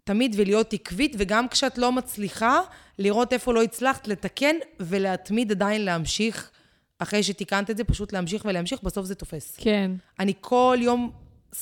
[0.07, 2.59] תמיד ולהיות עקבית, וגם כשאת לא מצליחה,
[2.99, 6.51] לראות איפה לא הצלחת, לתקן ולהתמיד עדיין להמשיך.
[6.99, 9.57] אחרי שתיקנת את זה, פשוט להמשיך ולהמשיך, בסוף זה תופס.
[9.59, 9.91] כן.
[10.19, 11.11] אני כל יום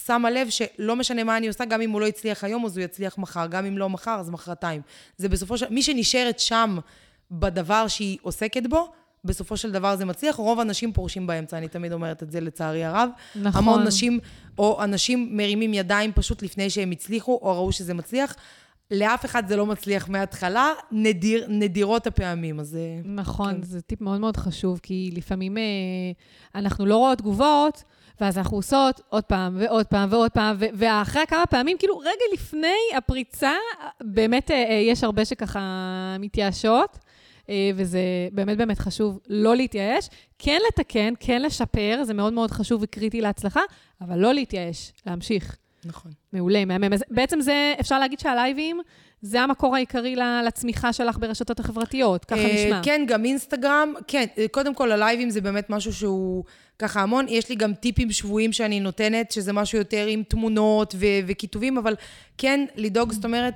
[0.05, 2.84] שמה לב שלא משנה מה אני עושה, גם אם הוא לא הצליח היום, אז הוא
[2.84, 3.47] יצליח מחר.
[3.47, 4.81] גם אם לא מחר, אז מחרתיים.
[5.17, 5.65] זה בסופו של...
[5.69, 6.77] מי שנשארת שם
[7.31, 8.91] בדבר שהיא עוסקת בו,
[9.25, 10.35] בסופו של דבר זה מצליח.
[10.35, 13.09] רוב הנשים פורשים באמצע, אני תמיד אומרת את זה לצערי הרב.
[13.35, 13.63] נכון.
[13.63, 14.19] המון נשים,
[14.57, 18.35] או אנשים מרימים ידיים פשוט לפני שהם הצליחו, או ראו שזה מצליח.
[18.91, 22.75] לאף אחד זה לא מצליח מההתחלה, נדיר, נדירות הפעמים, אז...
[22.75, 23.63] אה, נכון, כן.
[23.63, 25.63] זה טיפ מאוד מאוד חשוב, כי לפעמים אה,
[26.55, 27.83] אנחנו לא רואות תגובות,
[28.21, 32.97] ואז אנחנו עושות עוד פעם ועוד פעם ועוד פעם, ואחרי כמה פעמים, כאילו רגע לפני
[32.97, 33.53] הפריצה,
[34.03, 35.59] באמת אה, יש הרבה שככה
[36.19, 36.97] מתייאשות.
[37.49, 37.99] אה, וזה
[38.31, 40.10] באמת באמת חשוב לא להתייאש.
[40.39, 43.62] כן לתקן, כן לשפר, זה מאוד מאוד חשוב וקריטי להצלחה,
[44.01, 45.58] אבל לא להתייאש, להמשיך.
[45.86, 46.12] נכון.
[46.34, 46.93] מעולה, מהמם.
[46.93, 48.81] אז בעצם זה, אפשר להגיד שהלייבים...
[49.21, 52.81] זה המקור העיקרי לצמיחה שלך ברשתות החברתיות, ככה אה, נשמע.
[52.84, 56.43] כן, גם אינסטגרם, כן, אה, קודם כל הלייבים זה באמת משהו שהוא
[56.79, 57.25] ככה המון.
[57.29, 60.95] יש לי גם טיפים שבויים שאני נותנת, שזה משהו יותר עם תמונות
[61.27, 61.95] וכיתובים, אבל
[62.38, 63.53] כן, לדאוג, זאת אומרת,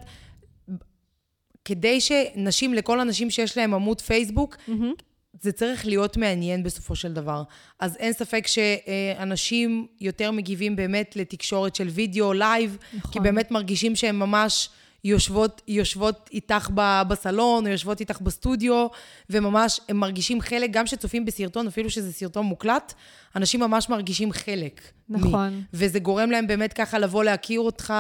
[1.65, 5.03] כדי שנשים, לכל הנשים שיש להם עמוד פייסבוק, mm-hmm.
[5.41, 7.43] זה צריך להיות מעניין בסופו של דבר.
[7.79, 13.11] אז אין ספק שאנשים יותר מגיבים באמת לתקשורת של וידאו, לייב, נכון.
[13.11, 14.69] כי באמת מרגישים שהם ממש
[15.03, 16.69] יושבות, יושבות איתך
[17.07, 18.87] בסלון, או יושבות איתך בסטודיו,
[19.29, 22.93] וממש הם מרגישים חלק, גם כשצופים בסרטון, אפילו שזה סרטון מוקלט,
[23.35, 24.81] אנשים ממש מרגישים חלק.
[25.09, 25.53] נכון.
[25.53, 27.93] מ, וזה גורם להם באמת ככה לבוא להכיר אותך,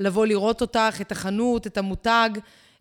[0.00, 2.30] לבוא לראות אותך, את החנות, את המותג.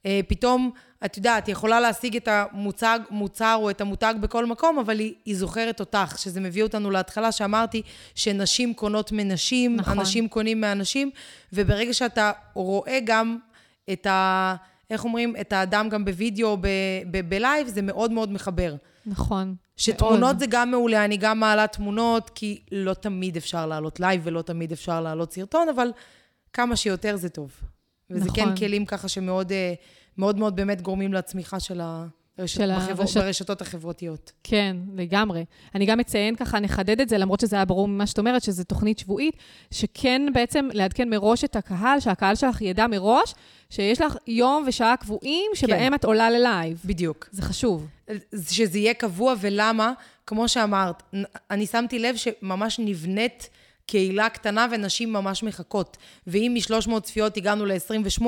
[0.05, 0.71] אה, פתאום,
[1.05, 5.13] את יודעת, היא יכולה להשיג את המוצג, מוצר או את המותג בכל מקום, אבל היא,
[5.25, 7.82] היא זוכרת אותך, שזה מביא אותנו להתחלה שאמרתי
[8.15, 9.99] שנשים קונות מנשים, נכון.
[9.99, 11.11] אנשים קונים מאנשים,
[11.53, 13.38] וברגע שאתה רואה גם
[13.93, 14.55] את ה...
[14.89, 15.36] איך אומרים?
[15.41, 16.57] את האדם גם בווידאו,
[17.30, 18.75] בלייב, זה מאוד מאוד מחבר.
[19.05, 19.55] נכון.
[19.78, 20.39] שתמונות מאוד.
[20.39, 24.71] זה גם מעולה, אני גם מעלה תמונות, כי לא תמיד אפשר לעלות לייב ולא תמיד
[24.71, 25.91] אפשר לעלות סרטון, אבל
[26.53, 27.51] כמה שיותר זה טוב.
[28.10, 28.56] וזה כן נכון.
[28.56, 29.74] כן כלים ככה שמאוד אה,
[30.18, 32.06] מאוד, מאוד באמת גורמים לצמיחה של ה...
[32.45, 33.01] של בחבר...
[33.01, 33.18] הרשת...
[33.18, 34.32] ברשתות החברתיות.
[34.43, 35.45] כן, לגמרי.
[35.76, 38.64] אני גם אציין ככה, נחדד את זה, למרות שזה היה ברור ממה שאת אומרת, שזו
[38.64, 39.36] תוכנית שבועית,
[39.72, 43.36] שכן בעצם לעדכן מראש את הקהל, שהקהל שלך ידע מראש,
[43.70, 45.93] שיש לך יום ושעה קבועים שבהם כן.
[45.93, 46.82] את עולה ללייב.
[46.86, 47.30] בדיוק.
[47.32, 47.88] זה חשוב.
[48.49, 49.93] שזה יהיה קבוע, ולמה?
[50.28, 51.04] כמו שאמרת,
[51.51, 53.49] אני שמתי לב שממש נבנית
[53.86, 55.97] קהילה קטנה ונשים ממש מחכות.
[56.27, 58.25] ואם מ-300 צפיות הגענו ל-28,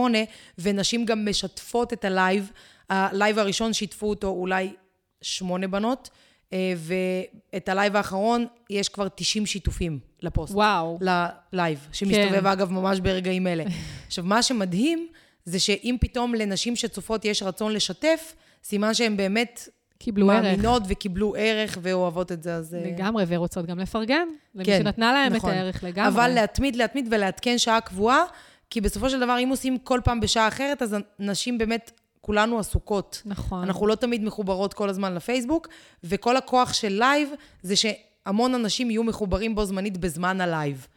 [0.57, 2.51] ונשים גם משתפות את הלייב,
[2.89, 4.73] הלייב הראשון שיתפו אותו אולי
[5.21, 6.09] שמונה בנות,
[6.53, 10.53] אה, ואת הלייב האחרון, יש כבר 90 שיתופים לפוסט.
[10.53, 10.99] וואו.
[11.01, 12.45] ללייב, שמסתובב כן.
[12.45, 13.63] אגב ממש ברגעים אלה.
[14.07, 15.07] עכשיו, מה שמדהים,
[15.45, 18.33] זה שאם פתאום לנשים שצופות יש רצון לשתף,
[18.63, 19.69] סימן שהן באמת
[20.05, 20.43] קיבלו ערך.
[20.43, 22.75] מאמינות וקיבלו ערך ואוהבות את זה, אז...
[22.75, 24.27] אה, לגמרי, ורוצות גם לפרגן.
[24.55, 25.49] למי כן, שנתנה להם נכון.
[25.49, 26.07] את הערך לגמרי.
[26.07, 28.23] אבל להתמיד, להתמיד ולעדכן שעה קבועה,
[28.69, 31.91] כי בסופו של דבר, אם עושים כל פעם בשעה אחרת, אז נשים באמת
[32.21, 33.21] כולנו עסוקות.
[33.25, 33.63] נכון.
[33.63, 35.67] אנחנו לא תמיד מחוברות כל הזמן לפייסבוק,
[36.03, 37.29] וכל הכוח של לייב
[37.61, 40.87] זה שהמון אנשים יהיו מחוברים בו זמנית בזמן הלייב.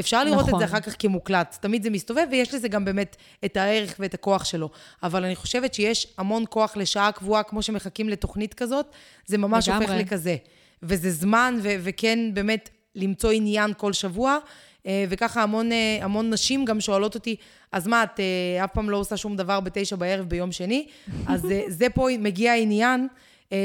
[0.00, 0.54] אפשר לראות נכון.
[0.54, 0.78] את זה נכון.
[0.78, 1.58] אחר כך כמוקלט.
[1.60, 4.70] תמיד זה מסתובב, ויש לזה גם באמת את הערך ואת הכוח שלו.
[5.02, 8.86] אבל אני חושבת שיש המון כוח לשעה קבועה, כמו שמחכים לתוכנית כזאת,
[9.26, 9.86] זה ממש לגמרי.
[9.86, 10.36] הופך לכזה.
[10.82, 14.38] וזה זמן, ו- וכן, באמת, למצוא עניין כל שבוע.
[14.86, 17.36] אה, וככה המון, אה, המון נשים גם שואלות אותי,
[17.72, 20.86] אז מה, את אה, אף פעם לא עושה שום דבר בתשע בערב ביום שני?
[21.26, 23.08] אז זה פה מגיע העניין.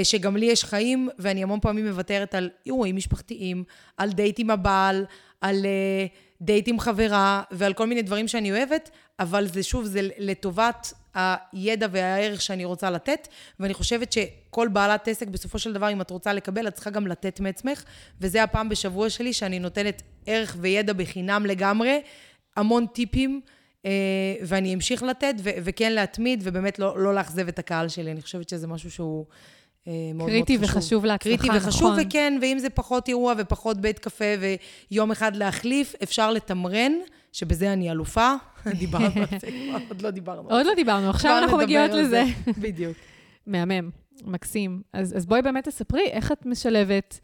[0.03, 3.63] שגם לי יש חיים, ואני המון פעמים מוותרת על אירועים משפחתיים,
[3.97, 5.05] על דייט עם הבעל,
[5.41, 5.65] על
[6.41, 11.87] דייט עם חברה, ועל כל מיני דברים שאני אוהבת, אבל זה שוב, זה לטובת הידע
[11.91, 13.27] והערך שאני רוצה לתת,
[13.59, 17.07] ואני חושבת שכל בעלת עסק, בסופו של דבר, אם את רוצה לקבל, את צריכה גם
[17.07, 17.83] לתת מעצמך,
[18.21, 22.01] וזה הפעם בשבוע שלי שאני נותנת ערך וידע בחינם לגמרי,
[22.55, 23.41] המון טיפים,
[23.85, 23.91] אה,
[24.41, 28.11] ואני אמשיך לתת, וכן להתמיד, ובאמת לא, לא לאכזב את הקהל שלי.
[28.11, 29.25] אני חושבת שזה משהו שהוא...
[29.87, 30.77] אה, מאוד קריטי מאוד חשוב.
[30.77, 32.05] וחשוב להצלחה, קריטי וחשוב, נכון.
[32.07, 34.25] וכן, ואם זה פחות אירוע ופחות בית קפה
[34.91, 36.91] ויום אחד להחליף, אפשר לתמרן,
[37.31, 38.33] שבזה אני אלופה.
[38.79, 40.49] דיברנו על זה כבר, עוד לא דיברנו.
[40.49, 42.23] עוד לא דיברנו, עכשיו אנחנו מגיעות לזה.
[42.63, 42.97] בדיוק.
[43.47, 43.89] מהמם,
[44.23, 44.81] מקסים.
[44.93, 47.19] אז, אז בואי באמת תספרי איך את משלבת.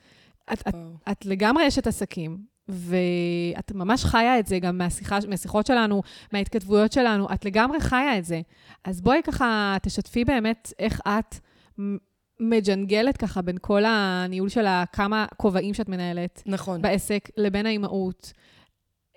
[0.53, 0.75] את, את,
[1.11, 2.37] את לגמרי אשת עסקים,
[2.69, 6.01] ואת ממש חיה את זה גם מהשיחה, מהשיחות שלנו,
[6.33, 8.41] מההתכתבויות שלנו, את לגמרי חיה את זה.
[8.83, 11.35] אז בואי ככה תשתפי באמת איך את
[12.39, 16.43] מג'נגלת ככה בין כל הניהול של הכמה כובעים שאת מנהלת.
[16.45, 16.81] נכון.
[16.81, 18.33] בעסק, לבין האימהות.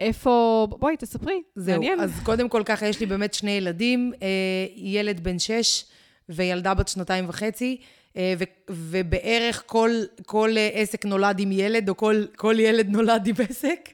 [0.00, 0.66] איפה...
[0.70, 2.00] בואי, תספרי, זהו, מעניין.
[2.00, 4.28] אז קודם כל ככה, יש לי באמת שני ילדים, אה,
[4.76, 5.84] ילד בן שש
[6.28, 7.80] וילדה בת שנתיים וחצי.
[8.16, 9.90] אה, ו, ובערך כל,
[10.26, 13.88] כל עסק נולד עם ילד, או כל, כל ילד נולד עם עסק.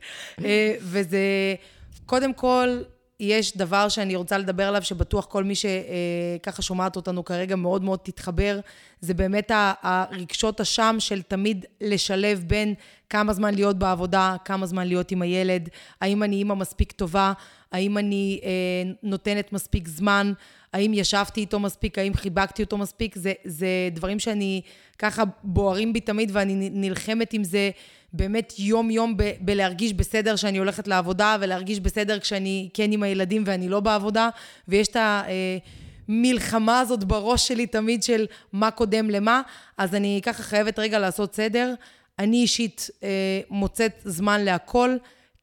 [0.45, 1.55] אה, וזה,
[2.07, 2.79] קודם כל,
[3.21, 7.99] יש דבר שאני רוצה לדבר עליו, שבטוח כל מי שככה שומעת אותנו כרגע מאוד מאוד
[8.03, 8.61] תתחבר,
[9.01, 9.51] זה באמת
[9.83, 12.75] הרגשות אשם של תמיד לשלב בין
[13.11, 15.69] כמה זמן להיות בעבודה, כמה זמן להיות עם הילד,
[16.01, 17.33] האם אני אימא מספיק טובה,
[17.73, 18.51] האם אני אה,
[19.03, 20.33] נותנת מספיק זמן,
[20.73, 24.61] האם ישבתי איתו מספיק, האם חיבקתי אותו מספיק, זה, זה דברים שאני
[24.99, 27.71] ככה בוערים בי תמיד ואני נלחמת עם זה.
[28.13, 33.69] באמת יום-יום ב- בלהרגיש בסדר שאני הולכת לעבודה, ולהרגיש בסדר כשאני כן עם הילדים ואני
[33.69, 34.29] לא בעבודה,
[34.69, 34.97] ויש את
[36.09, 39.43] המלחמה הזאת בראש שלי תמיד של מה קודם למה,
[39.79, 41.75] אז אני ככה חייבת רגע לעשות סדר.
[42.19, 44.97] אני אישית אה, מוצאת זמן להכל.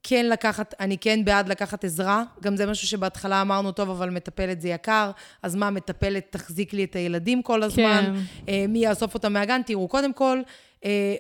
[0.08, 4.62] כן לקחת, אני כן בעד לקחת עזרה, גם זה משהו שבהתחלה אמרנו, טוב, אבל מטפלת
[4.62, 5.12] זה יקר,
[5.44, 8.14] אז מה, מטפלת תחזיק לי את הילדים כל הזמן, כן.
[8.50, 9.62] אה, מי יאסוף אותם מהגן?
[9.66, 10.42] תראו, קודם כל,
[10.86, 11.16] אה,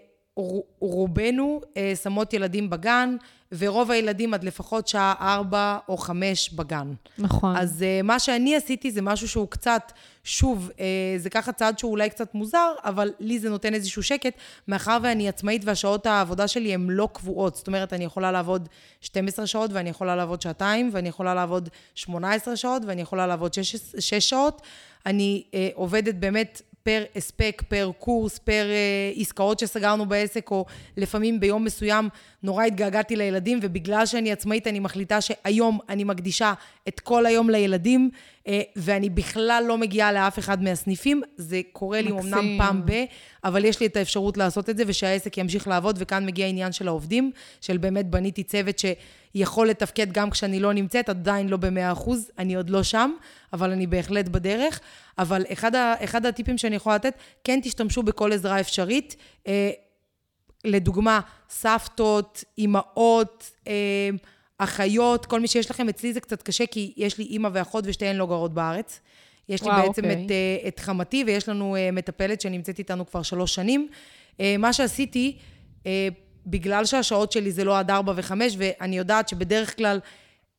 [0.79, 3.15] רובנו אה, שמות ילדים בגן,
[3.51, 6.93] ורוב הילדים עד לפחות שעה ארבע או חמש בגן.
[7.17, 7.57] נכון.
[7.57, 9.91] אז אה, מה שאני עשיתי זה משהו שהוא קצת,
[10.23, 10.85] שוב, אה,
[11.17, 14.33] זה ככה צעד שהוא אולי קצת מוזר, אבל לי זה נותן איזשהו שקט,
[14.67, 17.55] מאחר ואני עצמאית והשעות העבודה שלי הן לא קבועות.
[17.55, 18.69] זאת אומרת, אני יכולה לעבוד
[19.01, 23.75] 12 שעות, ואני יכולה לעבוד שעתיים, ואני יכולה לעבוד 18 שעות, ואני יכולה לעבוד 6,
[23.99, 24.61] 6 שעות.
[25.05, 28.65] אני אה, עובדת באמת פר הספק, פר קורס, פר
[29.15, 30.65] uh, עסקאות שסגרנו בעסק, או
[30.97, 32.09] לפעמים ביום מסוים
[32.43, 36.53] נורא התגעגעתי לילדים, ובגלל שאני עצמאית אני מחליטה שהיום אני מקדישה
[36.87, 38.09] את כל היום לילדים,
[38.43, 41.21] uh, ואני בכלל לא מגיעה לאף אחד מהסניפים.
[41.37, 42.33] זה קורה לי מקסים.
[42.33, 42.91] אמנם פעם ב,
[43.43, 46.87] אבל יש לי את האפשרות לעשות את זה, ושהעסק ימשיך לעבוד, וכאן מגיע העניין של
[46.87, 47.31] העובדים,
[47.61, 48.79] של באמת בניתי צוות
[49.35, 53.11] שיכול לתפקד גם כשאני לא נמצאת, עדיין לא במאה אחוז, אני עוד לא שם,
[53.53, 54.79] אבל אני בהחלט בדרך.
[55.17, 57.13] אבל אחד, ה, אחד הטיפים שאני יכולה לתת,
[57.43, 59.15] כן תשתמשו בכל עזרה אפשרית.
[59.47, 59.71] אה,
[60.65, 61.19] לדוגמה,
[61.49, 64.09] סבתות, אימהות, אה,
[64.57, 68.15] אחיות, כל מי שיש לכם, אצלי זה קצת קשה, כי יש לי אימא ואחות ושתיהן
[68.15, 68.99] לא גרות בארץ.
[69.49, 70.25] יש לי וואו, בעצם אוקיי.
[70.25, 73.87] את, אה, את חמתי, ויש לנו אה, מטפלת שנמצאת איתנו כבר שלוש שנים.
[74.39, 75.37] אה, מה שעשיתי,
[76.47, 79.99] בגלל שהשעות שלי זה לא עד ארבע וחמש, ואני יודעת שבדרך כלל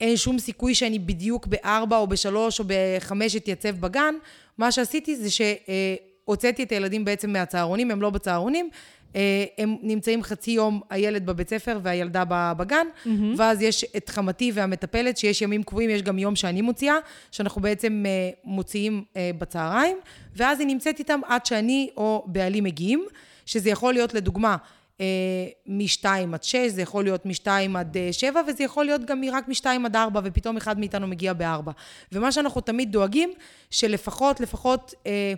[0.00, 4.14] אין שום סיכוי שאני בדיוק בארבע או בשלוש או בחמש אתייצב בגן,
[4.58, 8.70] מה שעשיתי זה שהוצאתי את הילדים בעצם מהצהרונים, הם לא בצהרונים,
[9.16, 13.08] אה, הם נמצאים חצי יום, הילד בבית ספר והילדה בגן, mm-hmm.
[13.36, 16.96] ואז יש את חמתי והמטפלת, שיש ימים קבועים, יש גם יום שאני מוציאה,
[17.30, 19.04] שאנחנו בעצם אה, מוציאים
[19.38, 19.96] בצהריים,
[20.36, 23.06] ואז היא נמצאת איתם עד שאני או בעלי מגיעים,
[23.46, 24.56] שזה יכול להיות לדוגמה,
[25.66, 29.66] מ-2 עד 6, זה יכול להיות מ-2 עד 7, וזה יכול להיות גם רק מ-2
[29.84, 31.70] עד 4, ופתאום אחד מאיתנו מגיע ב-4.
[32.12, 33.32] ומה שאנחנו תמיד דואגים,
[33.70, 35.34] שלפחות, לפחות אה,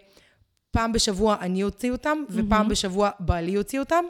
[0.71, 2.71] פעם בשבוע אני אוציא אותם, ופעם mm-hmm.
[2.71, 4.05] בשבוע בעלי יוציא אותם.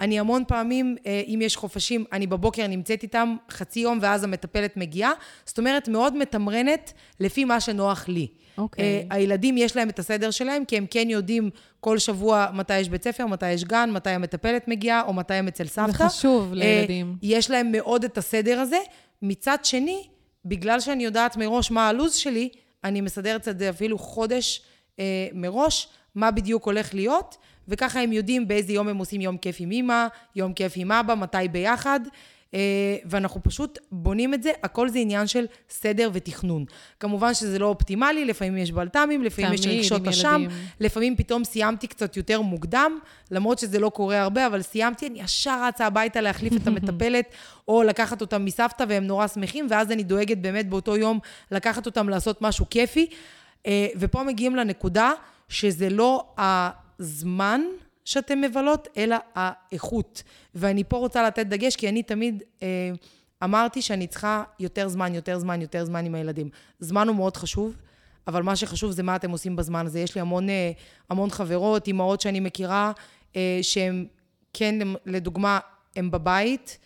[0.00, 4.76] אני המון פעמים, אה, אם יש חופשים, אני בבוקר נמצאת איתם חצי יום, ואז המטפלת
[4.76, 5.12] מגיעה.
[5.44, 8.26] זאת אומרת, מאוד מתמרנת לפי מה שנוח לי.
[8.58, 8.84] אוקיי.
[8.84, 9.12] Okay.
[9.12, 12.88] Uh, הילדים, יש להם את הסדר שלהם, כי הם כן יודעים כל שבוע מתי יש
[12.88, 15.92] בית ספר, מתי יש גן, מתי המטפלת מגיעה, או מתי הם אצל סבתא.
[15.92, 17.16] זה חשוב uh, לילדים.
[17.22, 18.78] יש להם מאוד את הסדר הזה.
[19.22, 20.06] מצד שני,
[20.44, 22.48] בגלל שאני יודעת מראש מה הלו"ז שלי,
[22.84, 24.62] אני מסדרת את זה אפילו חודש
[24.96, 25.00] uh,
[25.32, 27.36] מראש, מה בדיוק הולך להיות,
[27.68, 30.06] וככה הם יודעים באיזה יום הם עושים יום כיף עם אמא,
[30.36, 32.00] יום כיף עם אבא, מתי ביחד.
[32.54, 36.64] אה, ואנחנו פשוט בונים את זה, הכל זה עניין של סדר ותכנון.
[37.00, 40.44] כמובן שזה לא אופטימלי, לפעמים יש בלת"מים, לפעמים יש רגשות אשם,
[40.80, 42.98] לפעמים פתאום סיימתי קצת יותר מוקדם,
[43.30, 47.34] למרות שזה לא קורה הרבה, אבל סיימתי, אני ישר רצה הביתה להחליף את המטפלת,
[47.68, 51.18] או לקחת אותם מסבתא, והם נורא שמחים, ואז אני דואגת באמת באותו יום
[51.50, 53.06] לקחת אותם לעשות משהו כיפי.
[53.66, 55.12] אה, ופה מגיעים לנקודה
[55.48, 56.24] שזה לא
[57.00, 57.60] הזמן,
[58.04, 60.22] שאתן מבלות, אלא האיכות.
[60.54, 62.92] ואני פה רוצה לתת דגש, כי אני תמיד אה,
[63.44, 66.48] אמרתי שאני צריכה יותר זמן, יותר זמן, יותר זמן עם הילדים.
[66.80, 67.76] זמן הוא מאוד חשוב,
[68.26, 70.00] אבל מה שחשוב זה מה אתם עושים בזמן הזה.
[70.00, 70.72] יש לי המון, אה,
[71.10, 72.92] המון חברות, אימהות שאני מכירה,
[73.36, 74.06] אה, שהן,
[74.52, 74.74] כן,
[75.06, 75.58] לדוגמה,
[75.96, 76.78] הן בבית,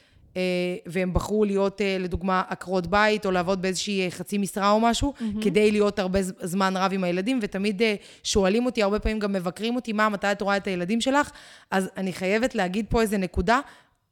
[0.86, 5.12] והם בחרו להיות, אה, לדוגמה, עקרות בית, או לעבוד באיזושהי אה, חצי משרה או משהו,
[5.18, 5.44] mm-hmm.
[5.44, 7.82] כדי להיות הרבה זמן רב עם הילדים, ותמיד
[8.22, 11.30] שואלים אותי, הרבה פעמים גם מבקרים אותי, מה, מתי את רואה את הילדים שלך?
[11.70, 13.60] אז אני חייבת להגיד פה איזה נקודה.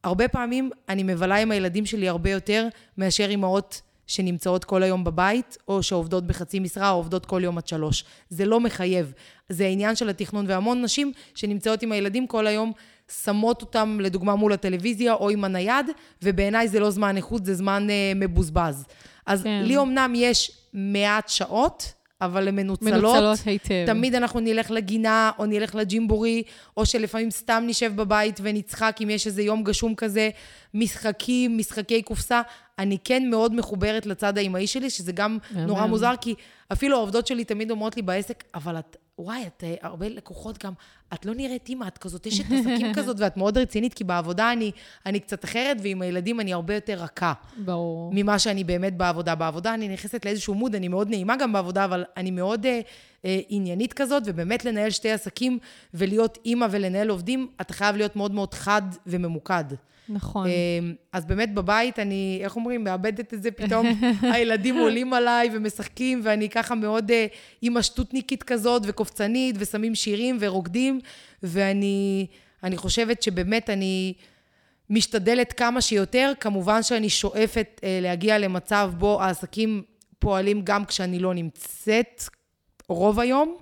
[0.05, 2.69] הרבה פעמים אני מבלה עם הילדים שלי הרבה יותר
[2.99, 7.69] מאשר אימהות שנמצאות כל היום בבית, או שעובדות בחצי משרה, או עובדות כל יום עד
[7.69, 8.05] שלוש.
[8.31, 9.13] זה לא מחייב.
[9.49, 12.73] זה העניין של התכנון, והמון נשים שנמצאות עם הילדים כל היום,
[13.11, 15.87] שמות אותם לדוגמה מול הטלוויזיה או עם הנייד,
[16.23, 18.85] ובעיניי זה לא זמן איכות, זה זמן אה, מבוזבז.
[19.27, 19.63] אז כן.
[19.65, 22.93] לי אמנם יש מעט שעות, אבל הן מנוצלות.
[22.93, 23.85] מנוצלות היטב.
[23.87, 26.43] תמיד אנחנו נלך לגינה, או נלך לג'ימבורי,
[26.77, 30.31] או שלפעמים סתם נשב בבית ונצחק אם יש איזה יום גשום כזה,
[30.75, 32.43] משחקים, משחקי קופסה.
[32.79, 36.35] אני כן מאוד מחוברת לצד האימהי שלי, שזה גם נורא מוזר, כי
[36.73, 40.73] אפילו העובדות שלי תמיד אומרות לי בעסק, אבל את וואי, את אה, הרבה לקוחות גם,
[41.15, 44.71] את לא נראית אימא, את כזאת אשת עסקים כזאת, ואת מאוד רצינית, כי בעבודה אני,
[45.07, 47.33] אני קצת אחרת, ועם הילדים אני הרבה יותר רכה.
[47.57, 48.11] ברור.
[48.15, 49.35] ממה שאני באמת בעבודה.
[49.35, 52.81] בעבודה אני נכנסת לאיזשהו מוד, אני מאוד נעימה גם בעבודה, אבל אני מאוד אה,
[53.25, 55.59] אה, עניינית כזאת, ובאמת לנהל שתי עסקים
[55.95, 59.65] ולהיות אימא ולנהל עובדים, אתה חייב להיות מאוד מאוד חד וממוקד.
[60.09, 60.47] נכון.
[60.47, 63.87] אמ, אז באמת בבית אני, איך אומרים, מאבדת את זה פתאום,
[64.33, 67.27] הילדים עולים עליי ומשחקים, ואני ככה מאוד אה,
[67.63, 70.96] אימא שטותניקית כזאת, וקופצנית, ושמים שירים ורוקדים,
[71.43, 72.27] ואני
[72.63, 74.15] אני חושבת שבאמת אני
[74.91, 76.33] משתדלת כמה שיותר.
[76.41, 79.83] כמובן שאני שואפת אה, להגיע למצב בו העסקים
[80.19, 82.23] פועלים גם כשאני לא נמצאת
[82.89, 83.57] רוב היום.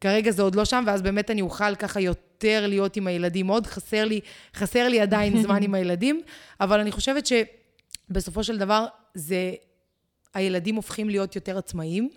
[0.00, 3.46] כרגע זה עוד לא שם, ואז באמת אני אוכל ככה יותר להיות עם הילדים.
[3.46, 4.20] מאוד חסר לי,
[4.54, 6.22] חסר לי עדיין זמן עם הילדים,
[6.60, 9.52] אבל אני חושבת שבסופו של דבר זה,
[10.34, 12.10] הילדים הופכים להיות יותר עצמאיים.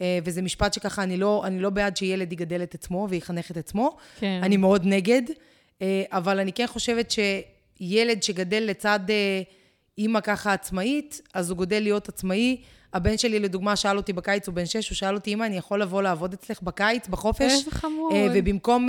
[0.00, 3.56] אה, וזה משפט שככה, אני לא, אני לא בעד שילד יגדל את עצמו ויחנך את
[3.56, 3.96] עצמו.
[4.18, 4.40] כן.
[4.42, 5.22] אני מאוד נגד,
[5.82, 9.42] אה, אבל אני כן חושבת שילד שגדל לצד אה,
[9.98, 12.56] אימא ככה עצמאית, אז הוא גודל להיות עצמאי.
[12.94, 15.82] הבן שלי, לדוגמה, שאל אותי בקיץ, הוא בן שש, הוא שאל אותי, אמא, אני יכול
[15.82, 17.52] לבוא לעבוד אצלך בקיץ, בחופש?
[17.52, 18.12] איזה חמוד.
[18.34, 18.88] ובמקום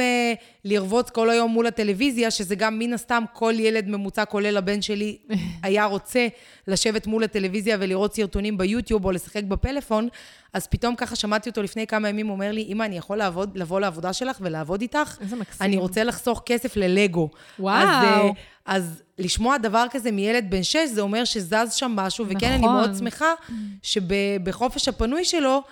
[0.66, 5.18] לרבוץ כל היום מול הטלוויזיה, שזה גם מן הסתם כל ילד ממוצע, כולל הבן שלי,
[5.64, 6.28] היה רוצה
[6.68, 10.08] לשבת מול הטלוויזיה ולראות סרטונים ביוטיוב או לשחק בפלאפון,
[10.56, 13.58] אז פתאום ככה שמעתי אותו לפני כמה ימים, הוא אומר לי, אמא, אני יכול לעבוד,
[13.58, 15.18] לבוא לעבודה שלך ולעבוד איתך?
[15.22, 15.68] איזה מקסים.
[15.68, 17.30] אני רוצה לחסוך כסף ללגו.
[17.60, 17.88] וואו.
[17.88, 18.36] אז, uh,
[18.66, 22.52] אז לשמוע דבר כזה מילד בן שש, זה אומר שזז שם משהו, וכן, נכון.
[22.52, 23.34] אני מאוד שמחה
[23.82, 25.64] שבחופש הפנוי שלו,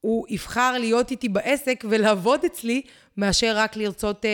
[0.00, 2.82] הוא יבחר להיות איתי בעסק ולעבוד אצלי,
[3.16, 4.24] מאשר רק לרצות...
[4.24, 4.30] אה,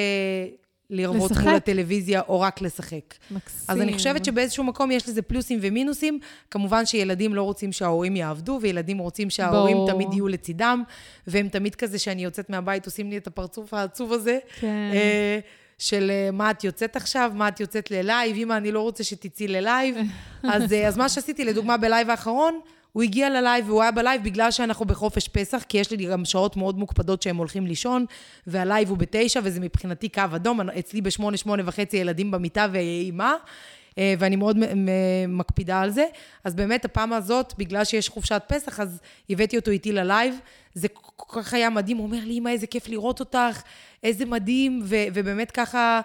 [0.90, 3.14] לרבות מול הטלוויזיה או רק לשחק.
[3.30, 3.64] מקסים.
[3.68, 6.18] אז אני חושבת שבאיזשהו מקום יש לזה פלוסים ומינוסים.
[6.50, 9.90] כמובן שילדים לא רוצים שההורים יעבדו, וילדים רוצים שההורים בוא.
[9.90, 10.82] תמיד יהיו לצידם,
[11.26, 14.38] והם תמיד כזה שאני יוצאת מהבית, עושים לי את הפרצוף העצוב הזה.
[14.60, 14.90] כן.
[14.92, 15.38] אה,
[15.78, 19.48] של אה, מה את יוצאת עכשיו, מה את יוצאת ללייב, אמא, אני לא רוצה שתצאי
[19.48, 19.96] ללייב.
[20.52, 22.60] אז, אה, אז מה שעשיתי, לדוגמה, בלייב האחרון,
[22.92, 26.56] הוא הגיע ללייב והוא היה בלייב בגלל שאנחנו בחופש פסח, כי יש לי גם שעות
[26.56, 28.06] מאוד מוקפדות שהם הולכים לישון,
[28.46, 30.60] והלייב הוא בתשע, וזה מבחינתי קו אדום.
[30.60, 33.34] אצלי בשמונה, שמונה וחצי ילדים במיטה ואמא,
[33.98, 34.56] אה, ואני מאוד
[35.28, 36.04] מקפידה על זה.
[36.44, 40.34] אז באמת, הפעם הזאת, בגלל שיש חופשת פסח, אז הבאתי אותו איתי ללייב.
[40.74, 43.62] זה כל כך היה מדהים, הוא אומר לי, אמא, איזה כיף לראות אותך,
[44.02, 46.00] איזה מדהים, ובאמת ככה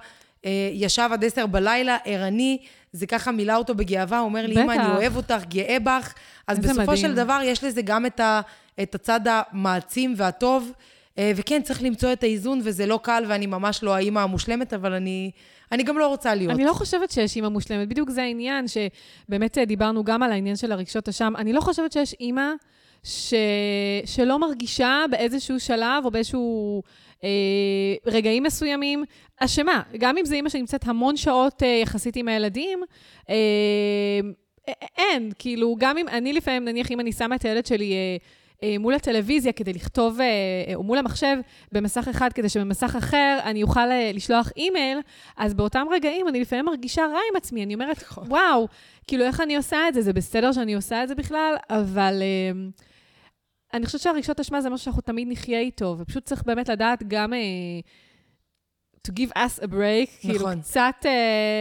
[0.46, 2.58] אה, ישב עד עשר בלילה, ערני.
[2.94, 6.14] זה ככה מילא אותו בגאווה, הוא אומר לי, אמא, אני אוהב אותך, גאה בך.
[6.48, 6.98] אז בסופו מדהים.
[6.98, 8.42] של דבר, יש לזה גם את, ה,
[8.84, 10.72] את הצד המעצים והטוב.
[11.18, 14.94] אה, וכן, צריך למצוא את האיזון, וזה לא קל, ואני ממש לא האימא המושלמת, אבל
[14.94, 15.32] אני,
[15.72, 16.52] אני גם לא רוצה להיות.
[16.54, 17.88] אני לא חושבת שיש אימא מושלמת.
[17.88, 21.34] בדיוק זה העניין, שבאמת אה, דיברנו גם על העניין של הרגשות אשם.
[21.38, 22.52] אני לא חושבת שיש אימא
[23.04, 23.34] ש...
[24.06, 26.84] שלא מרגישה באיזשהו שלב או באיזשהו
[28.06, 29.04] רגעים מסוימים
[29.38, 29.82] אשמה.
[29.98, 32.80] גם אם זו אימא שנמצאת המון שעות אה, יחסית עם הילדים,
[33.30, 33.36] אה,
[34.98, 37.94] אין, כאילו, גם אם אני לפעמים, נניח אם אני שמה את הילד שלי...
[37.94, 38.18] אה,
[38.64, 41.38] אה, מול הטלוויזיה כדי לכתוב, אה, אה, או מול המחשב
[41.72, 44.98] במסך אחד, כדי שבמסך אחר אני אוכל לשלוח אימייל,
[45.38, 47.64] אז באותם רגעים אני לפעמים מרגישה רע עם עצמי.
[47.64, 48.24] אני אומרת, נכון.
[48.28, 48.68] וואו,
[49.08, 50.02] כאילו, איך אני עושה את זה?
[50.02, 52.22] זה בסדר שאני עושה את זה בכלל, אבל...
[53.74, 57.34] אני חושבת שהרגשות אשמה זה משהו שאנחנו תמיד נחיה איתו, ופשוט צריך באמת לדעת גם...
[59.08, 60.52] to give us a break, כאילו, נכון.
[60.52, 61.08] כאילו קצת uh,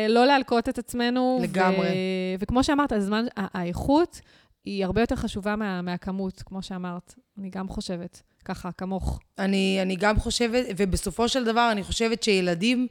[0.08, 1.38] לא להלקות את עצמנו.
[1.42, 1.88] לגמרי.
[1.88, 4.20] ו- וכמו שאמרת, הזמן, האיכות
[4.64, 7.14] היא הרבה יותר חשובה מה, מהכמות, כמו שאמרת.
[7.38, 9.20] אני גם חושבת, ככה, כמוך.
[9.38, 12.86] אני, אני גם חושבת, ובסופו של דבר, אני חושבת שילדים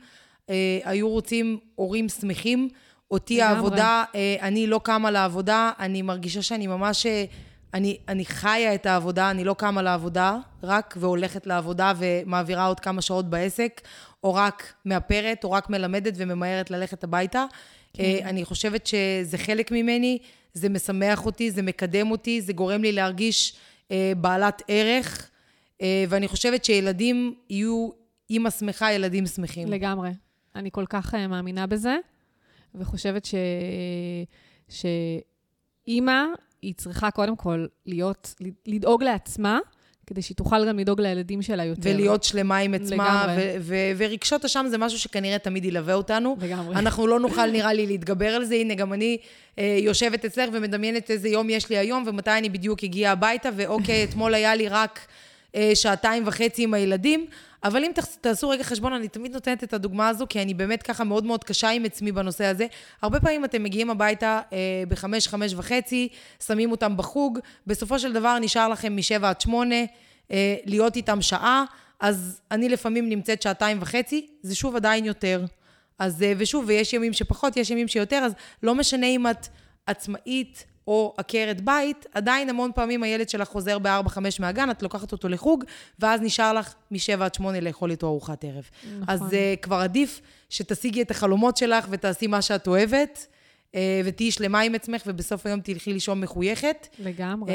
[0.49, 2.69] אה, היו רוצים הורים שמחים.
[3.11, 3.55] אותי לגמרי.
[3.55, 7.05] העבודה, אה, אני לא קמה לעבודה, אני מרגישה שאני ממש...
[7.05, 7.25] אה,
[7.73, 13.01] אני, אני חיה את העבודה, אני לא קמה לעבודה רק והולכת לעבודה ומעבירה עוד כמה
[13.01, 13.81] שעות בעסק,
[14.23, 17.45] או רק מאפרת, או רק מלמדת וממהרת ללכת הביתה.
[17.93, 18.03] כן.
[18.03, 20.17] אה, אני חושבת שזה חלק ממני.
[20.53, 23.53] זה משמח אותי, זה מקדם אותי, זה גורם לי להרגיש
[23.91, 25.29] אה, בעלת ערך,
[25.81, 27.89] אה, ואני חושבת שילדים יהיו,
[28.29, 29.67] אימא שמחה, ילדים שמחים.
[29.71, 30.09] לגמרי.
[30.55, 31.97] אני כל כך מאמינה בזה,
[32.75, 33.35] וחושבת ש...
[34.69, 36.23] שאימא,
[36.61, 38.35] היא צריכה קודם כל להיות,
[38.67, 39.59] לדאוג לעצמה,
[40.07, 41.89] כדי שהיא תוכל גם לדאוג לילדים שלה יותר.
[41.89, 43.35] ולהיות שלמה עם עצמה.
[43.37, 46.37] ו- ו- ורגשות אשם זה משהו שכנראה תמיד ילווה אותנו.
[46.41, 46.75] לגמרי.
[46.75, 48.55] אנחנו לא נוכל, נראה לי, להתגבר על זה.
[48.55, 49.17] הנה, גם אני
[49.59, 54.03] אה, יושבת אצלך ומדמיינת איזה יום יש לי היום, ומתי אני בדיוק הגיעה הביתה, ואוקיי,
[54.03, 54.99] אתמול היה לי רק
[55.55, 57.25] אה, שעתיים וחצי עם הילדים.
[57.63, 57.91] אבל אם
[58.21, 61.43] תעשו רגע חשבון, אני תמיד נותנת את הדוגמה הזו, כי אני באמת ככה מאוד מאוד
[61.43, 62.67] קשה עם עצמי בנושא הזה.
[63.01, 64.57] הרבה פעמים אתם מגיעים הביתה אה,
[64.87, 66.07] בחמש, חמש וחצי,
[66.45, 69.75] שמים אותם בחוג, בסופו של דבר נשאר לכם משבע עד שמונה,
[70.31, 71.63] אה, להיות איתם שעה,
[71.99, 75.45] אז אני לפעמים נמצאת שעתיים וחצי, זה שוב עדיין יותר.
[75.99, 78.33] אז, אה, ושוב, ויש ימים שפחות, יש ימים שיותר, אז
[78.63, 79.47] לא משנה אם את
[79.87, 85.29] עצמאית או עקרת בית, עדיין המון פעמים הילד שלך חוזר ב-4-5 מהגן, את לוקחת אותו
[85.29, 85.63] לחוג,
[85.99, 88.69] ואז נשאר לך מ-7 עד 8 לאכול איתו ארוחת ערב.
[88.85, 89.03] נכון.
[89.07, 93.27] אז uh, כבר עדיף שתשיגי את החלומות שלך ותעשי מה שאת אוהבת.
[93.75, 96.87] אה, ותהיי שלמה עם עצמך, ובסוף היום תלכי לישון מחויכת.
[96.99, 97.53] לגמרי.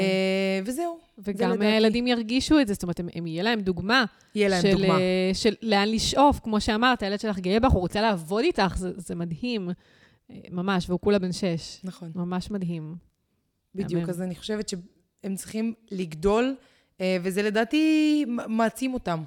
[0.65, 0.97] וזהו.
[1.17, 4.05] וגם הילדים ירגישו את זה, זאת אומרת, הם, הם יהיה להם דוגמה.
[4.35, 4.97] יהיה להם של, דוגמה.
[5.33, 9.15] של לאן לשאוף, כמו שאמרת, הילד שלך גאה בך, הוא רוצה לעבוד איתך, זה, זה
[9.15, 9.69] מדהים.
[10.51, 11.79] ממש, והוא כולה בן שש.
[11.83, 12.11] נכון.
[12.15, 12.95] ממש מדהים.
[13.83, 14.09] בדיוק.
[14.09, 16.55] אז אני חושבת שהם צריכים לגדול,
[17.01, 19.23] אה, וזה לדעתי מעצים אותם.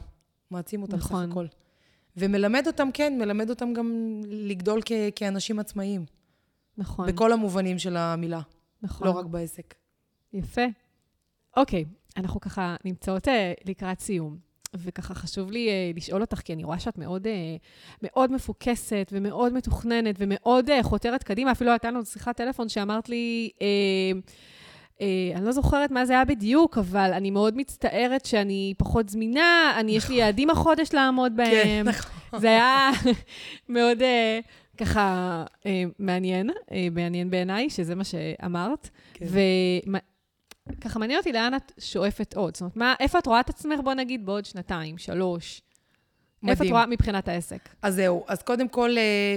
[0.50, 1.24] מעצים אותם נכון.
[1.26, 1.46] סך הכל.
[2.16, 6.04] ומלמד אותם, כן, מלמד אותם גם לגדול כ- כאנשים עצמאיים.
[6.78, 7.06] נכון.
[7.08, 8.40] בכל המובנים של המילה.
[8.82, 9.06] נכון.
[9.06, 9.74] לא רק בעסק.
[10.32, 10.62] יפה.
[11.56, 11.84] אוקיי,
[12.16, 14.38] אנחנו ככה נמצאות אה, לקראת סיום.
[14.74, 17.30] וככה חשוב לי uh, לשאול אותך, כי אני רואה שאת מאוד, uh,
[18.02, 21.52] מאוד מפוקסת ומאוד מתוכננת ומאוד uh, חותרת קדימה.
[21.52, 23.60] אפילו הייתה לנו שיחת טלפון שאמרת לי, uh,
[24.98, 25.02] uh,
[25.34, 29.92] אני לא זוכרת מה זה היה בדיוק, אבל אני מאוד מצטערת שאני פחות זמינה, אני,
[29.92, 31.84] יש לי יעדים החודש לעמוד כן, בהם.
[31.84, 32.40] כן, נכון.
[32.40, 32.90] זה היה
[33.68, 33.98] מאוד...
[33.98, 34.46] Uh,
[34.80, 38.90] ככה אה, מעניין, אה, מעניין בעיניי, שזה מה שאמרת.
[39.14, 39.26] כן.
[40.68, 42.54] וככה מעניין אותי לאן את שואפת עוד.
[42.54, 45.62] זאת אומרת, מה, איפה את רואה את עצמך, בוא נגיד, בעוד שנתיים, שלוש?
[46.42, 46.52] מדהים.
[46.52, 47.68] איפה את רואה מבחינת העסק?
[47.82, 48.24] אז זהו.
[48.28, 49.36] אז קודם כל, אה,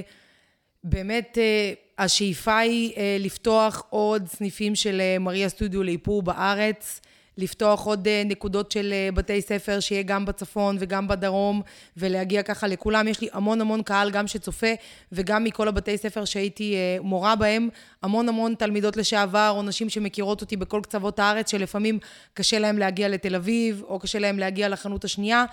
[0.83, 7.01] באמת, אה, השאיפה היא אה, לפתוח עוד סניפים של מריה סטודיו לאיפור בארץ.
[7.37, 11.61] לפתוח עוד אה, נקודות של אה, בתי ספר, שיהיה גם בצפון וגם בדרום,
[11.97, 13.07] ולהגיע ככה לכולם.
[13.07, 14.67] יש לי המון המון קהל, גם שצופה,
[15.11, 17.69] וגם מכל הבתי ספר שהייתי אה, מורה בהם,
[18.01, 21.99] המון המון תלמידות לשעבר, או נשים שמכירות אותי בכל קצוות הארץ, שלפעמים
[22.33, 25.45] קשה להם להגיע לתל אביב, או קשה להם להגיע לחנות השנייה.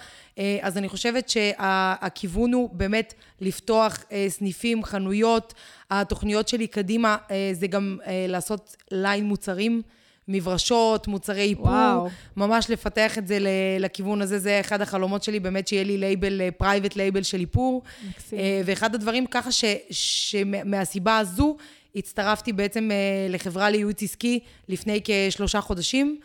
[0.62, 5.54] אז אני חושבת שהכיוון הוא באמת לפתוח סניפים, חנויות.
[5.90, 7.16] התוכניות שלי קדימה
[7.52, 9.82] זה גם לעשות ליין מוצרים.
[10.30, 11.66] מברשות, מוצרי איפור.
[11.66, 12.08] וואו.
[12.36, 13.38] ממש לפתח את זה
[13.80, 17.82] לכיוון הזה, זה אחד החלומות שלי, באמת שיהיה לי label, private label של איפור.
[18.08, 18.38] מקסים.
[18.64, 21.56] ואחד הדברים ככה ש, שמהסיבה הזו,
[21.96, 22.90] הצטרפתי בעצם
[23.28, 26.20] לחברה לייעוץ עסקי לפני כשלושה חודשים,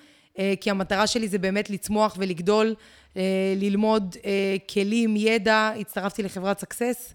[0.62, 2.76] כי המטרה שלי זה באמת לצמוח ולגדול,
[3.56, 4.16] ללמוד
[4.74, 5.72] כלים, ידע.
[5.80, 7.14] הצטרפתי לחברת סקסס.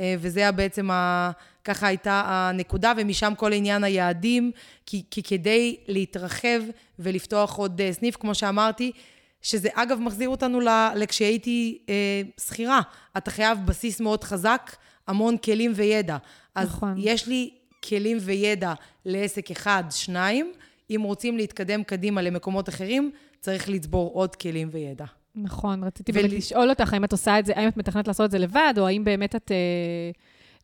[0.00, 1.30] אה, וזה היה בעצם, ה,
[1.64, 4.50] ככה הייתה הנקודה, ומשם כל עניין היעדים,
[4.86, 6.60] כי, כי כדי להתרחב
[6.98, 8.92] ולפתוח עוד אה, סניף, כמו שאמרתי,
[9.42, 10.60] שזה אגב מחזיר אותנו
[10.94, 12.80] לכשהייתי אה, שכירה.
[13.16, 14.76] אתה חייב בסיס מאוד חזק,
[15.06, 16.16] המון כלים וידע.
[16.54, 16.94] אז נכון.
[16.98, 17.50] יש לי
[17.88, 18.74] כלים וידע
[19.04, 20.52] לעסק אחד, שניים.
[20.90, 25.04] אם רוצים להתקדם קדימה למקומות אחרים, צריך לצבור עוד כלים וידע.
[25.34, 28.30] נכון, רציתי באמת לשאול אותך, האם את עושה את זה, האם את מתכננת לעשות את
[28.30, 29.52] זה לבד, או האם באמת את...
[29.52, 29.56] אה,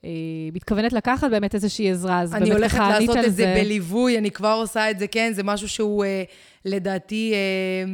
[0.04, 0.10] אה,
[0.52, 2.84] מתכוונת לקחת באמת איזושהי עזרה, אז באמת ככה ענית על זה.
[2.84, 6.04] אני הולכת לעשות את זה בליווי, אני כבר עושה את זה, כן, זה משהו שהוא
[6.04, 6.22] אה,
[6.64, 7.92] לדעתי, אה,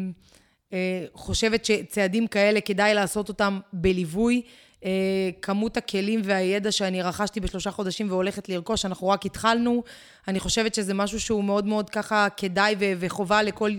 [0.72, 4.42] אה, חושבת שצעדים כאלה כדאי לעשות אותם בליווי.
[4.84, 9.82] אה, כמות הכלים והידע שאני רכשתי בשלושה חודשים והולכת לרכוש, אנחנו רק התחלנו.
[10.28, 13.70] אני חושבת שזה משהו שהוא מאוד מאוד ככה כדאי וחובה לכל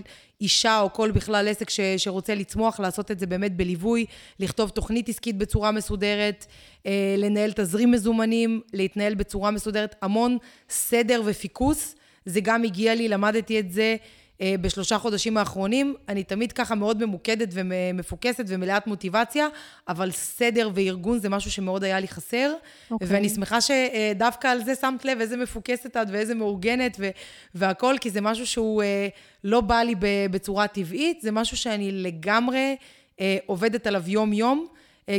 [0.41, 4.05] אישה או כל בכלל עסק ש- שרוצה לצמוח, לעשות את זה באמת בליווי,
[4.39, 6.45] לכתוב תוכנית עסקית בצורה מסודרת,
[6.85, 10.37] אה, לנהל תזרים מזומנים, להתנהל בצורה מסודרת, המון
[10.69, 11.95] סדר ופיקוס.
[12.25, 13.95] זה גם הגיע לי, למדתי את זה.
[14.41, 15.95] אה, בשלושה חודשים האחרונים.
[16.09, 19.47] אני תמיד ככה מאוד ממוקדת ומפוקסת ומלאת מוטיבציה,
[19.87, 22.53] אבל סדר וארגון זה משהו שמאוד היה לי חסר.
[22.53, 22.91] Okay.
[22.91, 23.07] אוקיי.
[23.07, 27.09] ואני שמחה שדווקא על זה שמת לב איזה מפוקסת את ואיזה מאורגנת ו-
[27.55, 29.07] והכול, כי זה משהו שהוא אה,
[29.43, 29.95] לא בא לי
[30.31, 32.75] בצורה טבעית, זה משהו שאני לגמרי
[33.19, 34.67] אה, עובדת עליו יום-יום.